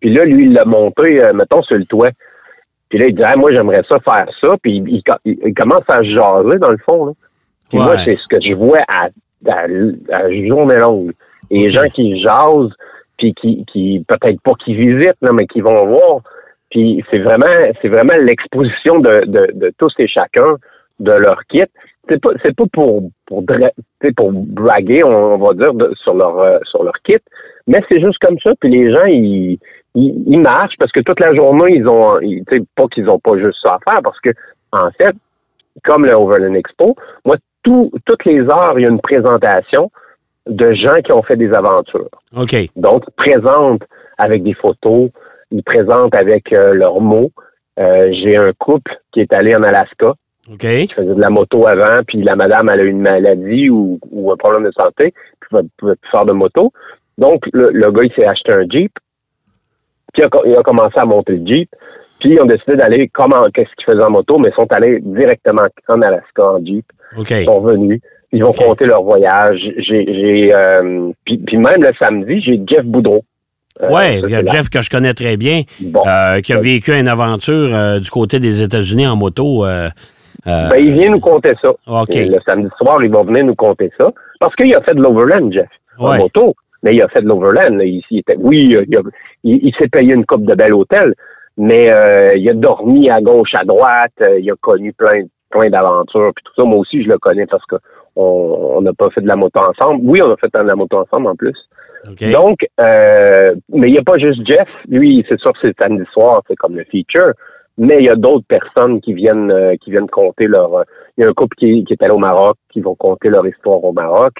Puis 0.00 0.14
là, 0.14 0.24
lui, 0.26 0.44
il 0.44 0.52
l'a 0.52 0.64
monté, 0.66 1.22
euh, 1.22 1.32
mettons, 1.32 1.62
sur 1.62 1.76
le 1.78 1.86
toit. 1.86 2.10
Puis 2.88 2.98
là, 2.98 3.06
il 3.06 3.14
dit, 3.14 3.22
ah, 3.24 3.36
moi, 3.36 3.52
j'aimerais 3.52 3.82
ça 3.88 3.98
faire 4.00 4.26
ça. 4.42 4.56
Puis 4.62 4.76
il, 4.76 5.02
il- 5.24 5.38
il 5.44 5.54
commence 5.54 5.82
à 5.88 5.98
se 5.98 6.04
jaser, 6.14 6.58
dans 6.58 6.70
le 6.70 6.78
fond. 6.88 7.06
Là. 7.06 7.12
Puis 7.70 7.78
Ouais. 7.78 7.84
moi, 7.84 7.96
c'est 8.04 8.16
ce 8.16 8.26
que 8.28 8.40
je 8.40 8.54
vois 8.54 8.80
à, 8.88 9.08
à, 9.48 9.64
à 10.12 10.30
journée 10.46 10.76
longue. 10.76 11.12
Et 11.50 11.60
les 11.62 11.68
gens 11.68 11.88
qui 11.92 12.20
jasent, 12.22 12.72
puis 13.18 13.34
qui, 13.34 13.64
qui 13.72 14.04
peut-être 14.06 14.40
pas 14.42 14.52
qui 14.64 14.74
visitent, 14.74 15.16
là, 15.22 15.30
mais 15.32 15.46
qui 15.46 15.60
vont 15.60 15.86
voir. 15.86 16.20
Puis 16.70 17.04
c'est 17.10 17.18
vraiment, 17.18 17.46
c'est 17.80 17.88
vraiment 17.88 18.14
l'exposition 18.20 18.98
de, 18.98 19.24
de, 19.26 19.50
de 19.54 19.72
tous 19.78 19.92
et 19.98 20.08
chacun 20.08 20.56
de 21.00 21.12
leur 21.12 21.40
kit. 21.48 21.64
C'est 22.08 22.20
pas, 22.20 22.30
c'est 22.44 22.54
pas 22.54 22.64
pour 22.72 23.10
pour 23.26 23.44
pour 24.16 24.32
braguer, 24.32 25.02
on, 25.04 25.34
on 25.34 25.38
va 25.38 25.54
dire, 25.54 25.74
de- 25.74 25.92
sur 26.02 26.14
leur 26.14 26.38
euh, 26.38 26.58
sur 26.64 26.82
leur 26.84 26.94
kit, 27.04 27.18
mais 27.66 27.80
c'est 27.90 28.00
juste 28.00 28.18
comme 28.20 28.38
ça. 28.44 28.52
Puis 28.60 28.70
les 28.70 28.92
gens, 28.92 29.04
ils, 29.06 29.58
ils, 29.94 30.24
ils 30.26 30.40
marchent 30.40 30.76
parce 30.78 30.92
que 30.92 31.00
toute 31.00 31.20
la 31.20 31.34
journée, 31.34 31.72
ils 31.76 31.86
ont, 31.88 32.20
ils- 32.20 32.44
tu 32.50 32.58
sais, 32.58 32.62
pas 32.74 32.86
qu'ils 32.88 33.08
ont 33.08 33.18
pas 33.18 33.36
juste 33.38 33.58
ça 33.62 33.72
à 33.76 33.90
faire, 33.90 34.02
parce 34.02 34.20
que 34.20 34.30
en 34.72 34.90
fait, 35.00 35.14
comme 35.84 36.04
le 36.04 36.12
Overland 36.14 36.54
Expo, 36.54 36.96
moi, 37.24 37.36
tout, 37.62 37.90
toutes 38.04 38.24
les 38.24 38.40
heures, 38.40 38.74
il 38.76 38.82
y 38.82 38.86
a 38.86 38.90
une 38.90 39.00
présentation 39.00 39.90
de 40.46 40.72
gens 40.74 40.96
qui 41.04 41.12
ont 41.12 41.22
fait 41.22 41.36
des 41.36 41.52
aventures. 41.52 42.08
OK. 42.36 42.54
Donc, 42.76 43.02
ils 43.08 43.12
présentent 43.16 43.82
avec 44.18 44.42
des 44.44 44.54
photos, 44.54 45.10
ils 45.50 45.62
présentent 45.62 46.14
avec 46.14 46.52
euh, 46.52 46.72
leurs 46.74 47.00
mots. 47.00 47.32
Euh, 47.78 48.10
J'ai 48.12 48.36
un 48.36 48.52
couple 48.52 48.96
qui 49.12 49.20
est 49.20 49.32
allé 49.34 49.54
en 49.56 49.62
Alaska, 49.64 50.14
OK. 50.50 50.58
qui 50.58 50.86
faisait 50.94 51.14
de 51.14 51.20
la 51.20 51.30
moto 51.30 51.66
avant, 51.66 52.02
puis 52.06 52.22
la 52.22 52.36
madame, 52.36 52.68
elle 52.72 52.80
a 52.80 52.84
eu 52.84 52.88
une 52.90 53.00
maladie 53.02 53.68
ou, 53.70 53.98
ou 54.10 54.30
un 54.32 54.36
problème 54.36 54.62
de 54.64 54.72
santé, 54.78 55.12
puis 55.40 55.48
ne 55.56 55.62
pouvait 55.78 55.94
plus 55.96 56.10
faire 56.10 56.24
de 56.24 56.32
moto. 56.32 56.72
Donc, 57.18 57.44
le, 57.52 57.70
le 57.70 57.90
gars, 57.90 58.02
il 58.04 58.12
s'est 58.12 58.26
acheté 58.26 58.52
un 58.52 58.64
Jeep, 58.68 58.92
puis 60.12 60.22
il 60.46 60.56
a, 60.56 60.62
commencé 60.62 60.94
à 60.96 61.04
monter 61.04 61.34
le 61.36 61.46
Jeep, 61.46 61.70
puis 62.20 62.30
ils 62.34 62.40
ont 62.40 62.46
décidé 62.46 62.76
d'aller, 62.76 63.08
comment, 63.12 63.44
qu'est-ce 63.54 63.70
qu'ils 63.76 63.92
faisaient 63.92 64.04
en 64.04 64.10
moto, 64.10 64.38
mais 64.38 64.50
ils 64.50 64.54
sont 64.54 64.70
allés 64.72 65.00
directement 65.00 65.62
en 65.88 66.02
Alaska 66.02 66.42
en 66.42 66.64
Jeep 66.64 66.84
ils 67.18 67.44
sont 67.44 67.60
venus. 67.60 68.00
Ils 68.32 68.42
vont 68.42 68.52
compter 68.52 68.86
leur 68.86 69.02
voyage. 69.02 69.58
J'ai, 69.78 70.04
j'ai, 70.06 70.54
euh, 70.54 71.10
puis, 71.24 71.38
puis 71.38 71.56
même 71.56 71.82
le 71.82 71.92
samedi, 71.98 72.42
j'ai 72.42 72.60
Jeff 72.66 72.84
Boudreau. 72.84 73.22
Euh, 73.82 73.90
ça, 73.90 74.10
il 74.10 74.30
y 74.30 74.34
a 74.34 74.44
Jeff 74.44 74.68
que 74.68 74.80
je 74.80 74.90
connais 74.90 75.14
très 75.14 75.36
bien, 75.36 75.62
Bon. 75.80 76.02
euh, 76.06 76.40
qui 76.40 76.52
a 76.52 76.60
vécu 76.60 76.92
une 76.92 77.08
aventure 77.08 77.74
euh, 77.74 77.98
du 77.98 78.10
côté 78.10 78.40
des 78.40 78.62
États-Unis 78.62 79.06
en 79.06 79.16
moto. 79.16 79.64
Ben, 79.64 80.70
il 80.78 80.92
vient 80.92 81.10
nous 81.10 81.20
compter 81.20 81.52
ça. 81.62 81.72
Le 81.86 82.38
samedi 82.48 82.68
soir, 82.78 83.02
il 83.02 83.10
va 83.10 83.22
venir 83.22 83.44
nous 83.44 83.54
compter 83.54 83.90
ça. 83.98 84.10
Parce 84.40 84.54
qu'il 84.54 84.74
a 84.74 84.80
fait 84.82 84.94
de 84.94 85.02
l'Overland, 85.02 85.52
Jeff, 85.52 85.68
en 85.98 86.16
moto. 86.16 86.54
Mais 86.86 86.94
il 86.94 87.02
a 87.02 87.08
fait 87.08 87.20
de 87.22 87.28
l'Overland. 87.28 87.80
Il, 87.82 88.02
il 88.10 88.18
était, 88.20 88.36
oui, 88.38 88.58
il, 88.70 88.76
a- 88.96 89.00
il- 89.44 89.60
il 89.68 89.74
s'est 89.78 89.88
payé 89.88 90.14
une 90.14 90.24
coupe 90.24 90.44
de 90.46 90.54
bel 90.54 90.72
hôtel, 90.72 91.14
mais 91.56 91.90
euh, 91.90 92.32
il 92.36 92.48
a 92.48 92.52
dormi 92.54 93.10
à 93.10 93.20
gauche, 93.20 93.52
à 93.58 93.64
droite. 93.64 94.12
euh, 94.22 94.38
il 94.38 94.50
a 94.50 94.54
connu 94.60 94.92
plein, 94.92 95.24
plein 95.50 95.68
d'aventures. 95.70 96.30
Puis 96.34 96.44
tout 96.44 96.52
ça, 96.56 96.64
moi 96.64 96.78
aussi, 96.78 97.02
je 97.02 97.08
le 97.08 97.18
connais 97.18 97.46
parce 97.46 97.64
que 97.66 97.76
on 98.14 98.80
n'a 98.80 98.92
pas 98.94 99.10
fait 99.10 99.20
de 99.20 99.26
la 99.28 99.36
moto 99.36 99.60
ensemble. 99.60 100.00
Oui, 100.04 100.20
on 100.22 100.30
a 100.30 100.36
fait 100.36 100.50
de 100.54 100.62
la 100.62 100.74
moto 100.76 100.96
ensemble 100.98 101.26
en 101.28 101.36
plus. 101.36 101.56
Donc, 102.32 102.58
euh, 102.80 103.54
mais 103.72 103.88
il 103.88 103.92
n'y 103.92 103.98
a 103.98 104.02
pas 104.02 104.16
juste 104.16 104.40
Jeff. 104.48 104.68
Lui, 104.88 105.24
c'est 105.28 105.38
sûr, 105.40 105.52
c'est 105.62 105.74
samedi 105.80 106.04
soir, 106.12 106.40
c'est 106.48 106.56
comme 106.56 106.76
le 106.76 106.84
feature. 106.84 107.32
Mais 107.78 107.96
il 107.98 108.04
y 108.06 108.08
a 108.08 108.14
d'autres 108.14 108.46
personnes 108.46 109.00
qui 109.02 109.12
viennent 109.12 109.50
euh, 109.50 109.74
qui 109.82 109.90
viennent 109.90 110.08
compter 110.08 110.46
leur. 110.46 110.84
Il 111.18 111.22
y 111.22 111.26
a 111.26 111.28
un 111.30 111.32
couple 111.32 111.56
qui, 111.56 111.84
qui 111.84 111.92
est 111.92 112.02
allé 112.02 112.12
au 112.14 112.18
Maroc, 112.18 112.56
qui 112.72 112.80
vont 112.80 112.94
compter 112.94 113.28
leur 113.28 113.46
histoire 113.46 113.82
au 113.84 113.92
Maroc. 113.92 114.32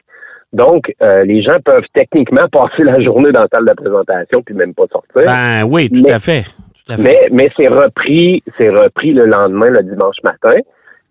Donc, 0.53 0.93
euh, 1.03 1.25
les 1.25 1.43
gens 1.43 1.59
peuvent 1.65 1.85
techniquement 1.93 2.47
passer 2.51 2.83
la 2.83 3.01
journée 3.01 3.31
dans 3.33 3.43
la 3.43 3.49
salle 3.53 3.67
de 3.67 3.75
présentation 3.75 4.43
puis 4.43 4.55
même 4.55 4.75
pas 4.75 4.85
sortir. 4.91 5.23
Ben 5.27 5.65
oui, 5.65 5.91
tout 5.91 6.03
Mais- 6.05 6.13
à 6.13 6.19
fait. 6.19 6.45
Tout 6.87 6.93
à 6.93 6.97
fait. 6.97 7.03
Mais, 7.03 7.29
mais 7.33 7.51
c'est 7.59 7.69
repris, 7.69 8.43
c'est 8.59 8.69
repris 8.71 9.13
le 9.13 9.27
lendemain, 9.27 9.71
le 9.71 9.83
dimanche 9.83 10.17
matin. 10.23 10.57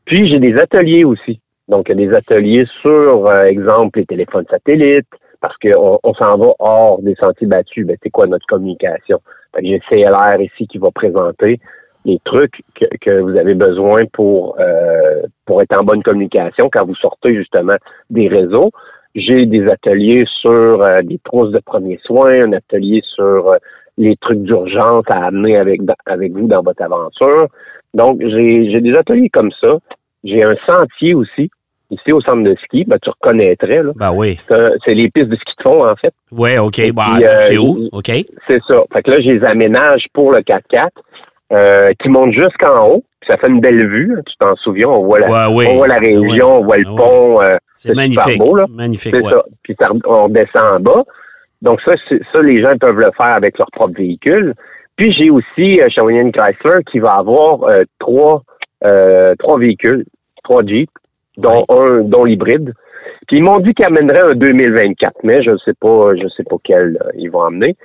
Puis 0.06 0.32
j'ai 0.32 0.40
des 0.40 0.56
ateliers 0.58 1.04
aussi. 1.04 1.40
Donc, 1.68 1.88
il 1.90 2.00
y 2.00 2.04
a 2.04 2.08
des 2.08 2.16
ateliers 2.16 2.66
sur, 2.82 3.28
euh, 3.28 3.44
exemple, 3.44 4.00
les 4.00 4.06
téléphones 4.06 4.46
satellites, 4.50 5.08
parce 5.42 5.56
qu'on 5.58 6.00
on, 6.04 6.14
s'en 6.14 6.38
va 6.38 6.48
hors 6.60 7.02
des 7.02 7.16
sentiers 7.16 7.48
battus. 7.48 7.86
Ben, 7.86 7.98
c'est 8.02 8.10
quoi 8.10 8.28
notre 8.28 8.46
communication? 8.46 9.20
J'ai 9.62 9.80
CLR 9.90 10.42
ici 10.42 10.68
qui 10.68 10.78
va 10.78 10.92
présenter 10.92 11.60
les 12.06 12.20
trucs 12.24 12.62
que, 12.80 12.86
que 13.02 13.20
vous 13.20 13.36
avez 13.38 13.56
besoin 13.56 14.06
pour, 14.14 14.58
euh, 14.60 15.24
pour 15.46 15.62
être 15.62 15.80
en 15.80 15.84
bonne 15.84 16.04
communication 16.04 16.70
quand 16.72 16.86
vous 16.86 16.96
sortez 16.96 17.36
justement 17.36 17.76
des 18.10 18.28
réseaux. 18.28 18.72
J'ai 19.16 19.46
des 19.46 19.66
ateliers 19.68 20.26
sur 20.42 20.82
euh, 20.82 21.02
des 21.02 21.20
trousses 21.24 21.52
de 21.52 21.60
premiers 21.60 22.00
soins, 22.04 22.42
un 22.42 22.54
atelier 22.54 23.02
sur 23.16 23.50
euh, 23.50 23.58
les 23.98 24.18
trucs 24.18 24.44
d'urgence 24.44 25.06
à 25.10 25.26
amener 25.28 25.58
avec, 25.58 25.80
avec 26.06 26.34
vous 26.34 26.48
dans 26.48 26.62
votre 26.62 26.84
aventure. 26.84 27.48
Donc, 27.94 28.20
j'ai 28.20 28.72
j'ai 28.72 28.82
des 28.82 28.96
ateliers 28.96 29.30
comme 29.30 29.52
ça. 29.64 29.78
J'ai 30.24 30.44
un 30.44 30.56
sentier 30.68 31.14
aussi, 31.14 31.50
ici 31.92 32.12
au 32.12 32.20
centre 32.22 32.44
de 32.44 32.56
ski. 32.66 32.84
Ben, 32.86 32.98
tu 33.02 33.10
reconnaîtrais, 33.10 33.84
là. 33.84 33.92
Ben 33.96 34.12
oui. 34.12 34.38
C'est 34.86 34.94
les 34.94 35.10
pistes 35.10 35.30
de 35.30 35.36
ski 35.36 35.54
de 35.58 35.64
fond, 35.64 35.86
en 35.86 35.96
fait. 35.96 36.14
Ouais, 36.32 36.58
OK. 36.58 36.74
Puis, 36.74 36.92
euh, 36.92 37.38
c'est 37.48 37.58
où? 37.58 37.88
OK. 37.92 38.12
C'est 38.50 38.62
ça. 38.68 38.84
Fait 38.94 39.02
que 39.02 39.12
là, 39.12 39.18
je 39.22 39.32
les 39.32 39.46
aménage 39.46 40.06
pour 40.14 40.32
le 40.34 40.40
4x4 40.40 40.90
euh, 41.54 41.92
qui 42.02 42.10
monte 42.10 42.34
jusqu'en 42.34 42.90
haut. 42.90 43.04
Ça 43.28 43.38
fait 43.38 43.48
une 43.50 43.60
belle 43.62 43.88
vue. 43.88 44.14
hein, 44.18 44.22
tu 44.26 44.36
t'en 44.40 44.56
souviens, 44.58 44.88
on 44.90 45.04
voit 45.06 45.20
la, 45.20 45.30
Ouais, 45.50 45.56
oui. 45.56 45.66
on 45.70 45.76
voit 45.78 45.88
la 45.88 46.00
Ouais. 46.00 46.16
région, 46.16 46.60
on 46.60 46.64
voit 46.64 46.78
le 46.78 46.90
Ouais. 46.90 46.96
pont. 46.96 47.42
euh, 47.42 47.58
C'est 47.74 47.90
c'est 47.90 47.96
magnifique. 47.96 48.38
beau, 48.40 48.56
là. 48.56 48.66
Magnifique, 48.70 49.16
ça. 49.16 49.44
Puis 49.64 49.76
ça, 49.80 49.90
on 50.06 50.24
redescend 50.26 50.76
en 50.76 50.80
bas. 50.80 51.04
Donc 51.62 51.80
ça, 51.86 51.94
ça, 52.34 52.42
les 52.42 52.64
gens 52.64 52.78
peuvent 52.80 52.98
le 53.00 53.10
faire 53.18 53.34
avec 53.36 53.58
leur 53.58 53.72
propre 53.72 53.98
véhicule. 53.98 54.54
Puis 54.96 55.12
j'ai 55.18 55.30
aussi 55.32 55.82
euh, 55.82 55.88
Shawinigan 55.90 56.32
Chrysler 56.32 56.84
qui 56.92 57.00
va 57.00 57.14
avoir 57.16 57.64
euh, 57.64 57.84
trois, 58.00 58.44
euh, 58.86 59.34
trois 59.40 59.58
véhicules, 59.60 60.06
trois 60.44 60.62
Jeeps, 60.66 60.92
dont 61.38 61.66
un, 61.70 62.02
dont 62.02 62.24
l'hybride. 62.24 62.74
Puis 63.28 63.38
ils 63.38 63.44
m'ont 63.44 63.60
dit 63.60 63.74
qu'ils 63.74 63.86
amèneraient 63.86 64.32
un 64.32 64.36
2024, 64.36 65.16
mais 65.24 65.42
je 65.44 65.50
ne 65.52 65.58
sais 65.58 65.74
pas, 65.80 66.12
je 66.16 66.28
sais 66.38 66.44
pas 66.44 66.58
quel 66.64 66.98
euh, 67.04 67.10
ils 67.18 67.30
vont 67.32 67.42
amener. 67.44 67.76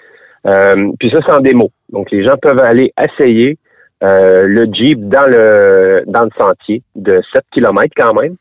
Puis 0.99 1.11
ça, 1.11 1.19
c'est 1.27 1.33
en 1.33 1.41
démo. 1.41 1.71
Donc 1.91 2.11
les 2.11 2.25
gens 2.27 2.37
peuvent 2.41 2.61
aller 2.61 2.93
essayer 3.03 3.59
euh, 4.03 4.47
le 4.47 4.67
Jeep 4.73 5.09
dans 5.09 5.27
le 5.31 6.03
dans 6.07 6.25
le 6.25 6.31
sentier 6.39 6.83
de 6.97 7.21
7 7.33 7.43
km 7.53 7.89
quand 7.97 8.15
même. 8.15 8.37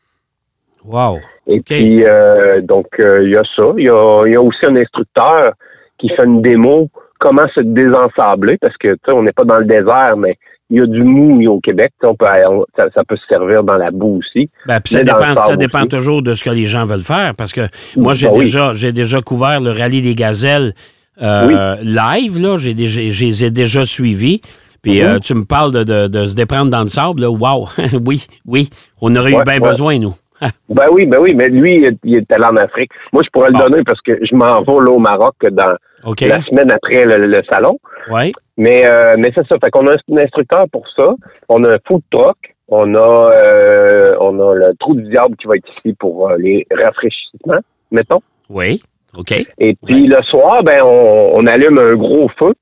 Wow. 0.84 1.18
Et 1.46 1.60
puis, 1.60 2.04
euh, 2.04 2.60
donc, 2.62 2.86
euh, 3.00 3.20
il 3.22 3.30
y 3.32 3.36
a 3.36 3.42
ça. 3.56 3.72
Il 3.76 3.84
y 3.84 3.90
a, 3.90 4.22
y 4.26 4.34
a 4.36 4.40
aussi 4.42 4.64
un 4.64 4.76
instructeur 4.76 5.52
qui 5.98 6.08
fait 6.10 6.24
une 6.24 6.40
démo 6.40 6.88
comment 7.18 7.46
se 7.54 7.60
désensabler, 7.60 8.56
parce 8.58 8.74
que, 8.78 8.88
tu 8.94 8.98
sais, 9.06 9.12
on 9.12 9.22
n'est 9.22 9.32
pas 9.32 9.44
dans 9.44 9.58
le 9.58 9.66
désert, 9.66 10.16
mais 10.16 10.38
il 10.70 10.78
y 10.78 10.80
a 10.80 10.86
du 10.86 11.02
mou 11.02 11.38
au 11.50 11.60
Québec. 11.60 11.92
On 12.02 12.14
peut, 12.14 12.24
on- 12.48 12.64
ça, 12.78 12.86
ça 12.94 13.02
peut 13.04 13.16
se 13.16 13.26
servir 13.30 13.62
dans 13.62 13.74
la 13.76 13.90
boue 13.90 14.20
aussi. 14.20 14.48
Ben, 14.66 14.80
ça 14.86 15.02
dépend, 15.02 15.38
ça 15.38 15.56
dépend 15.56 15.80
aussi. 15.80 15.88
toujours 15.88 16.22
de 16.22 16.32
ce 16.32 16.42
que 16.44 16.50
les 16.50 16.64
gens 16.64 16.86
veulent 16.86 17.00
faire 17.02 17.32
parce 17.36 17.52
que 17.52 17.62
moi, 17.96 18.14
j'ai 18.14 18.28
Ben 18.28 18.34
oui. 18.36 18.40
déjà, 18.46 18.72
j'ai 18.72 18.92
déjà 18.92 19.20
couvert 19.20 19.60
le 19.60 19.70
rallye 19.72 20.00
des 20.00 20.14
gazelles 20.14 20.72
euh, 21.20 21.76
live, 21.82 22.40
là. 22.40 22.56
J'ai 22.56 22.72
déjà, 22.72 23.02
je 23.02 23.24
les 23.26 23.44
ai 23.44 23.50
déjà 23.50 23.84
suivis. 23.84 24.40
Puis 24.82 25.00
Mhm. 25.02 25.06
euh, 25.08 25.18
tu 25.18 25.34
me 25.34 25.44
parles 25.44 25.72
de, 25.72 25.84
de- 25.84 26.06
de 26.08 26.26
se 26.26 26.34
déprendre 26.34 26.70
dans 26.70 26.82
le 26.82 26.88
sable, 26.88 27.22
là. 27.22 27.30
Wow! 27.30 27.68
oui, 28.06 28.26
oui. 28.46 28.68
On 29.00 29.14
aurait 29.16 29.32
eu 29.32 29.36
Ouais, 29.36 29.44
bien 29.44 29.54
ouais. 29.60 29.68
besoin, 29.68 29.98
nous. 29.98 30.14
Ben 30.70 30.86
oui, 30.90 31.04
ben 31.04 31.18
oui, 31.20 31.34
mais 31.34 31.48
lui, 31.50 31.84
il- 32.04 32.16
est 32.16 32.32
allé 32.32 32.44
en 32.46 32.56
Afrique. 32.56 32.90
Moi, 33.12 33.22
je 33.24 33.28
pourrais 33.30 33.50
Bon. 33.50 33.58
le 33.58 33.64
donner 33.70 33.82
parce 33.84 34.00
que 34.00 34.12
je 34.24 34.34
m'en 34.34 34.62
vais 34.62 34.84
là 34.84 34.90
au 34.90 34.98
Maroc 34.98 35.34
dans 35.52 35.74
la 36.04 36.42
semaine 36.44 36.70
après 36.70 37.04
le, 37.04 37.26
le 37.26 37.42
salon. 37.52 37.78
Oui. 38.10 38.32
Mais, 38.56 38.82
euh, 38.86 39.16
mais 39.18 39.30
c'est 39.34 39.46
ça. 39.46 39.56
Fait 39.62 39.70
qu'on 39.70 39.86
a 39.86 39.92
un 39.92 40.16
instructeur 40.16 40.64
pour 40.72 40.84
ça. 40.96 41.12
On 41.50 41.62
a 41.64 41.74
un 41.74 41.78
food 41.86 42.00
truck. 42.10 42.36
On 42.68 42.94
a, 42.94 43.32
euh, 43.34 44.14
on 44.20 44.38
a 44.48 44.54
le 44.54 44.72
trou 44.78 44.94
du 44.94 45.02
diable 45.10 45.34
qui 45.36 45.46
va 45.48 45.56
être 45.56 45.68
ici 45.78 45.94
pour 45.98 46.30
euh, 46.30 46.36
les 46.38 46.66
rafraîchissements, 46.70 47.60
mettons. 47.90 48.20
Oui. 48.48 48.80
OK. 49.18 49.32
Et 49.58 49.76
puis 49.84 50.06
le 50.06 50.22
soir, 50.30 50.62
ben 50.62 50.80
on, 50.84 51.32
on 51.34 51.46
allume 51.46 51.78
un 51.78 51.94
gros 51.96 52.30
feu. 52.38 52.54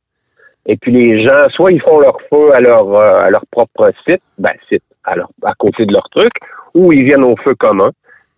Et 0.68 0.76
puis 0.76 0.92
les 0.92 1.24
gens, 1.26 1.48
soit 1.50 1.72
ils 1.72 1.80
font 1.80 1.98
leur 1.98 2.16
feu 2.30 2.54
à 2.54 2.60
leur 2.60 2.94
euh, 2.94 3.20
à 3.22 3.30
leur 3.30 3.44
propre 3.50 3.90
site, 4.06 4.20
ben 4.38 4.52
site, 4.68 4.82
à, 5.04 5.16
leur- 5.16 5.30
à 5.42 5.52
côté 5.58 5.86
de 5.86 5.92
leur 5.92 6.06
truc, 6.10 6.30
ou 6.74 6.92
ils 6.92 7.04
viennent 7.04 7.24
au 7.24 7.34
feu 7.42 7.54
commun. 7.54 7.90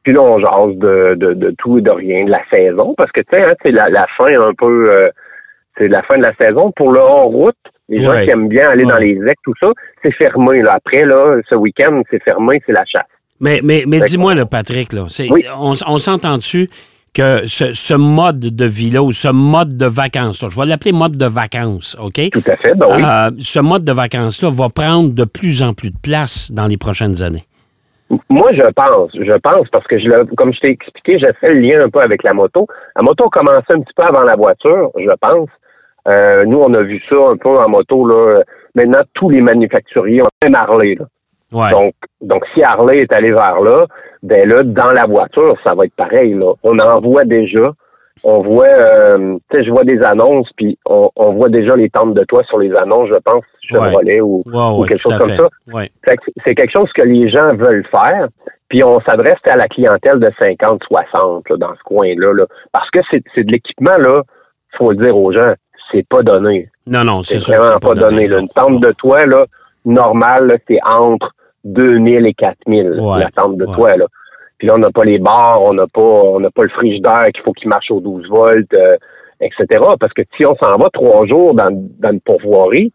Puis 0.05 0.13
là, 0.15 0.23
on 0.23 0.39
jase 0.39 0.77
de, 0.77 1.15
de, 1.17 1.35
de 1.35 1.55
tout 1.59 1.79
et 1.79 1.83
de 1.83 1.91
rien, 1.91 2.25
de 2.25 2.31
la 2.31 2.41
saison, 2.53 2.95
parce 2.97 3.13
que 3.13 3.21
tu 3.21 3.27
sais, 3.33 3.45
hein, 3.45 3.53
c'est 3.63 3.73
la, 3.73 3.89
la 3.89 4.07
fin 4.17 4.33
un 4.41 4.53
peu, 4.57 4.89
euh, 4.91 5.09
c'est 5.77 5.89
la 5.89 6.03
fin 6.05 6.17
de 6.17 6.23
la 6.23 6.33
saison 6.41 6.73
pour 6.75 6.93
le 6.93 7.01
hors-route. 7.01 7.55
Les 7.91 8.03
gens 8.05 8.13
qui 8.23 8.31
aiment 8.31 8.49
bien 8.49 8.71
aller 8.71 8.85
Ouais. 8.85 8.93
dans 8.93 8.99
les 8.99 9.19
ecs, 9.29 9.37
tout 9.43 9.53
ça, 9.61 9.69
c'est 10.05 10.13
fermé. 10.15 10.63
Là. 10.63 10.75
Après, 10.77 11.05
là, 11.05 11.35
ce 11.51 11.57
week-end, 11.57 12.01
c'est 12.09 12.23
fermé, 12.23 12.63
c'est 12.65 12.73
la 12.73 12.85
chasse. 12.87 13.03
Mais, 13.41 13.59
mais, 13.65 13.83
mais 13.89 13.99
dis-moi, 14.01 14.35
Patrick, 14.49 14.93
là, 14.93 15.07
Oui. 15.29 15.45
on, 15.59 15.73
on 15.87 15.99
s'entend-tu? 15.99 16.69
Que 17.15 17.47
ce, 17.47 17.73
ce 17.73 17.95
mode 17.95 18.39
de 18.39 18.65
vie-là 18.65 19.03
ou 19.03 19.13
ce 19.13 19.29
mode 19.29 19.77
de 19.77 19.87
vacances, 19.87 20.43
là, 20.43 20.49
je 20.51 20.59
vais 20.59 20.67
l'appeler 20.67 20.93
mode 20.93 21.17
de 21.17 21.27
vacances, 21.27 21.97
OK? 22.01 22.21
Tout 22.31 22.43
à 22.47 22.57
fait, 22.57 22.75
ben 22.75 22.87
oui. 22.91 23.03
Euh, 23.05 23.31
ce 23.39 23.61
mode 23.61 23.85
de 23.85 23.93
vacances-là 23.93 24.49
va 24.51 24.69
prendre 24.69 25.11
de 25.11 25.25
plus 25.25 25.63
en 25.63 25.73
plus 25.73 25.91
de 25.91 25.99
place 26.03 26.53
dans 26.53 26.67
les 26.67 26.77
prochaines 26.77 27.23
années. 27.23 27.45
Moi, 28.29 28.51
je 28.53 28.67
pense, 28.75 29.11
je 29.15 29.39
pense, 29.39 29.69
parce 29.71 29.87
que 29.87 29.99
je 29.99 30.35
comme 30.35 30.53
je 30.53 30.61
t'ai 30.61 30.71
expliqué, 30.71 31.19
j'ai 31.21 31.33
fait 31.41 31.55
le 31.55 31.61
lien 31.61 31.85
un 31.85 31.89
peu 31.89 32.01
avec 32.01 32.25
la 32.25 32.35
moto. 32.35 32.67
La 32.97 33.03
moto 33.03 33.27
a 33.27 33.29
commencé 33.29 33.67
un 33.71 33.81
petit 33.81 33.95
peu 33.97 34.03
avant 34.05 34.25
la 34.25 34.35
voiture, 34.35 34.91
je 34.97 35.13
pense. 35.21 35.49
Euh, 36.09 36.45
nous, 36.45 36.59
on 36.59 36.75
a 36.75 36.83
vu 36.83 37.01
ça 37.09 37.17
un 37.31 37.37
peu 37.37 37.57
en 37.59 37.69
moto. 37.69 38.07
Là. 38.07 38.43
Maintenant, 38.75 39.01
tous 39.15 39.31
les 39.31 39.41
manufacturiers 39.41 40.23
ont 40.23 40.29
même 40.43 40.55
Harley. 40.57 40.97
Là. 40.97 41.71
Donc, 41.71 41.95
donc, 42.21 42.45
si 42.55 42.63
Harley 42.63 43.01
est 43.01 43.13
allé 43.13 43.33
vers 43.33 43.61
là, 43.61 43.87
ben 44.23 44.49
là, 44.49 44.63
dans 44.63 44.93
la 44.93 45.07
voiture, 45.07 45.57
ça 45.65 45.75
va 45.75 45.85
être 45.85 45.95
pareil. 45.95 46.35
Là. 46.35 46.53
On 46.63 46.79
en 46.79 47.01
voit 47.01 47.25
déjà. 47.25 47.73
On 48.23 48.43
voit, 48.43 48.67
euh, 48.67 49.39
tu 49.51 49.57
sais, 49.57 49.65
je 49.65 49.71
vois 49.71 49.85
des 49.85 50.03
annonces, 50.03 50.49
puis 50.55 50.79
on, 50.85 51.11
on, 51.17 51.33
voit 51.33 51.49
déjà 51.49 51.75
les 51.75 51.89
tentes 51.89 52.13
de 52.13 52.23
toit 52.25 52.43
sur 52.45 52.59
les 52.59 52.71
annonces, 52.77 53.09
je 53.09 53.17
pense, 53.17 53.43
Chevrolet 53.63 54.21
ou, 54.21 54.43
ou 54.45 54.85
quelque 54.85 54.99
chose 54.99 55.17
comme 55.17 55.33
ça. 55.33 55.49
C'est 56.45 56.55
quelque 56.55 56.73
chose 56.73 56.91
que 56.95 57.03
les 57.03 57.31
gens 57.31 57.57
veulent 57.57 57.87
faire. 57.91 58.29
Puis 58.69 58.85
on 58.85 59.01
s'adresse 59.01 59.41
à 59.45 59.57
la 59.57 59.67
clientèle 59.69 60.21
de 60.21 60.29
50-60 60.29 61.57
dans 61.57 61.75
ce 61.75 61.83
coin-là. 61.85 62.33
Là. 62.35 62.47
Parce 62.73 62.89
que 62.91 63.01
c'est 63.11 63.43
de 63.43 63.53
l'équipement, 63.53 63.97
là, 63.97 64.23
faut 64.79 64.93
le 64.93 64.99
dire 64.99 65.17
aux 65.17 65.33
gens, 65.33 65.55
c'est 65.91 66.07
pas 66.07 66.23
donné. 66.23 66.69
Non, 66.87 67.05
non, 67.05 67.23
c'est 67.23 67.39
vraiment 67.39 67.79
pas, 67.79 67.95
donné. 67.95 68.27
Une 68.27 68.49
tente 68.49 68.81
de 68.81 68.93
toit, 68.93 69.27
là, 69.27 69.47
normale, 69.85 70.59
c'est 70.69 70.79
entre 70.87 71.35
2000 71.65 72.27
et 72.27 72.35
4000, 72.35 73.01
la 73.19 73.31
tente 73.31 73.57
de 73.57 73.67
toit, 73.67 73.97
là. 73.97 74.07
Puis 74.59 74.69
là, 74.69 74.75
on 74.75 74.79
n'a 74.79 74.91
pas 74.91 75.05
les 75.05 75.19
barres, 75.19 75.63
on 75.63 75.73
n'a 75.73 75.87
pas, 75.87 76.03
on 76.03 76.39
n'a 76.39 76.51
pas 76.51 76.65
le 76.65 76.69
frigidaire 76.69 77.29
qu'il 77.33 77.43
faut 77.43 77.53
qu'il 77.55 77.71
marche 77.71 77.91
aux 77.91 78.01
12 78.01 78.29
volts, 78.29 78.75
euh, 78.75 78.97
etc. 79.41 79.83
Parce 79.99 80.13
que 80.13 80.21
si 80.37 80.45
on 80.45 80.55
s'en 80.57 80.77
va 80.77 80.91
trois 80.93 81.27
jours 81.27 81.55
dans, 81.55 81.71
dans 81.99 82.13
une 82.13 82.21
pourvoirie, 82.21 82.93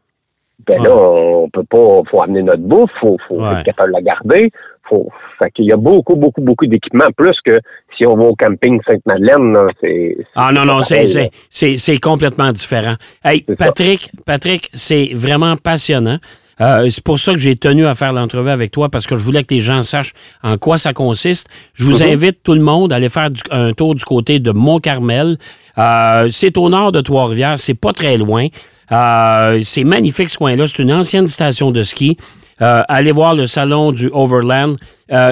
ben 0.68 0.82
là, 0.82 0.96
on 0.96 1.50
peut 1.50 1.64
pas, 1.64 2.02
faut 2.10 2.22
amener 2.22 2.44
notre 2.44 2.62
bouffe, 2.62 2.92
faut, 3.00 3.18
faut 3.28 3.44
être 3.46 3.64
capable 3.64 3.90
de 3.90 3.98
la 3.98 4.02
garder. 4.02 4.52
Faut, 4.88 5.10
fait 5.40 5.50
qu'il 5.52 5.66
y 5.66 5.72
a 5.72 5.78
beaucoup, 5.78 6.16
beaucoup, 6.16 6.42
beaucoup 6.42 6.68
d'équipements, 6.68 7.10
plus 7.18 7.36
que 7.44 7.60
si 7.98 8.06
on 8.06 8.16
va 8.16 8.26
au 8.26 8.36
camping 8.36 8.80
Sainte-Madeleine, 8.88 9.58
c'est. 9.82 10.18
Ah 10.36 10.52
non, 10.54 10.66
non, 10.66 10.82
c'est 10.84 12.00
complètement 12.00 12.52
différent. 12.52 12.96
Hey, 13.24 13.42
Patrick, 13.58 14.12
Patrick, 14.26 14.70
c'est 14.74 15.10
vraiment 15.16 15.56
passionnant. 15.58 16.18
Euh, 16.62 16.90
c'est 16.90 17.04
pour 17.04 17.20
ça 17.20 17.34
que 17.34 17.40
j'ai 17.40 17.56
tenu 17.56 17.86
à 17.86 17.96
faire 17.96 18.14
l'entrevue 18.14 18.50
avec 18.50 18.72
toi 18.72 18.90
parce 18.90 19.08
que 19.08 19.16
je 19.16 19.24
voulais 19.24 19.44
que 19.44 19.54
les 19.54 19.60
gens 19.60 19.82
sachent 19.82 20.14
en 20.44 20.58
quoi 20.58 20.78
ça 20.78 20.94
consiste. 20.94 21.50
Je 21.74 21.84
vous 21.84 22.04
mhm. 22.04 22.12
invite 22.12 22.44
tout 22.44 22.54
le 22.54 22.62
monde 22.62 22.94
à 22.94 22.98
aller 22.98 23.10
faire 23.10 23.30
un 23.52 23.74
tour 23.74 23.96
du 23.96 24.04
côté 24.06 24.40
de 24.40 24.52
Mont-Carmel. 24.52 25.38
Euh, 25.78 26.30
c'est 26.32 26.58
au 26.58 26.70
nord 26.70 26.92
de 26.92 27.02
Trois-Rivières, 27.02 27.60
c'est 27.60 27.74
pas 27.74 27.92
très 27.92 28.18
loin. 28.18 28.48
Euh, 28.92 29.60
c'est 29.64 29.84
magnifique 29.84 30.30
ce 30.30 30.38
coin-là. 30.38 30.68
C'est 30.68 30.84
une 30.84 30.94
ancienne 30.94 31.28
station 31.28 31.72
de 31.72 31.84
ski. 31.84 32.18
allez 32.60 33.12
voir 33.12 33.36
le 33.36 33.48
salon 33.48 33.92
du 33.92 34.10
Overland. 34.14 34.78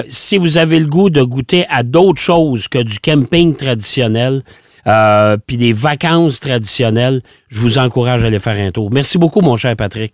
si 0.08 0.36
vous 0.36 0.58
avez 0.58 0.78
le 0.78 0.86
goût 0.86 1.08
de 1.08 1.22
goûter 1.22 1.64
à 1.70 1.82
d'autres 1.82 2.20
choses 2.20 2.68
que 2.68 2.82
du 2.82 2.98
camping 2.98 3.56
traditionnel, 3.56 4.42
puis 5.46 5.56
des 5.56 5.72
vacances 5.72 6.40
traditionnelles, 6.40 7.22
je 7.48 7.60
vous 7.60 7.78
encourage 7.78 8.24
à 8.24 8.26
aller 8.26 8.38
faire 8.38 8.60
un 8.60 8.72
tour. 8.72 8.90
Merci 8.92 9.16
beaucoup, 9.16 9.40
mon 9.40 9.56
cher 9.56 9.74
Patrick. 9.76 10.12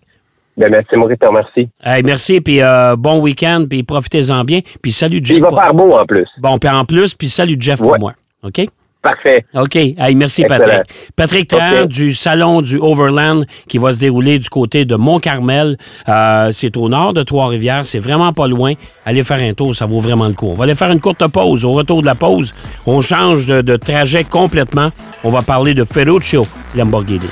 Ben, 0.56 0.70
merci, 0.70 0.96
Maurice, 0.96 1.18
merci. 1.32 1.68
merci, 2.04 2.40
puis 2.40 2.60
euh, 2.60 2.96
bon 2.96 3.20
week-end, 3.20 3.64
puis 3.68 3.82
profitez-en 3.82 4.44
bien. 4.44 4.60
Puis 4.82 4.92
salut, 4.92 5.20
Jeff. 5.22 5.38
Il 5.38 5.42
va 5.42 5.50
faire 5.50 5.74
beau 5.74 5.92
en 5.94 6.04
plus. 6.04 6.26
Bon, 6.38 6.58
puis 6.58 6.68
en 6.68 6.84
plus, 6.84 7.14
puis 7.14 7.28
salut, 7.28 7.56
Jeff, 7.58 7.78
pour 7.78 7.98
moi. 7.98 8.12
OK? 8.42 8.66
Parfait. 9.02 9.46
OK. 9.54 9.78
merci, 10.14 10.44
Patrick. 10.44 10.82
Patrick 11.16 11.48
Tran 11.48 11.86
du 11.86 12.12
Salon 12.12 12.60
du 12.60 12.76
Overland 12.76 13.44
qui 13.66 13.78
va 13.78 13.92
se 13.92 13.98
dérouler 13.98 14.38
du 14.38 14.50
côté 14.50 14.84
de 14.84 14.94
Mont-Carmel. 14.94 15.78
Euh, 16.06 16.50
c'est 16.52 16.76
au 16.76 16.90
nord 16.90 17.14
de 17.14 17.22
Trois-Rivières. 17.22 17.86
C'est 17.86 17.98
vraiment 17.98 18.34
pas 18.34 18.46
loin. 18.46 18.74
Allez 19.06 19.22
faire 19.22 19.40
un 19.42 19.54
tour, 19.54 19.74
ça 19.74 19.86
vaut 19.86 20.00
vraiment 20.00 20.28
le 20.28 20.34
coup. 20.34 20.48
On 20.50 20.54
va 20.54 20.64
aller 20.64 20.74
faire 20.74 20.90
une 20.90 21.00
courte 21.00 21.26
pause. 21.28 21.64
Au 21.64 21.70
retour 21.70 22.02
de 22.02 22.06
la 22.06 22.14
pause, 22.14 22.52
on 22.84 23.00
change 23.00 23.46
de, 23.46 23.62
de 23.62 23.76
trajet 23.76 24.24
complètement. 24.24 24.90
On 25.24 25.30
va 25.30 25.40
parler 25.40 25.72
de 25.72 25.84
Ferruccio 25.84 26.46
Lamborghini. 26.76 27.30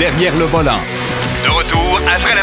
Derrière 0.00 0.36
le 0.36 0.44
volant. 0.46 0.80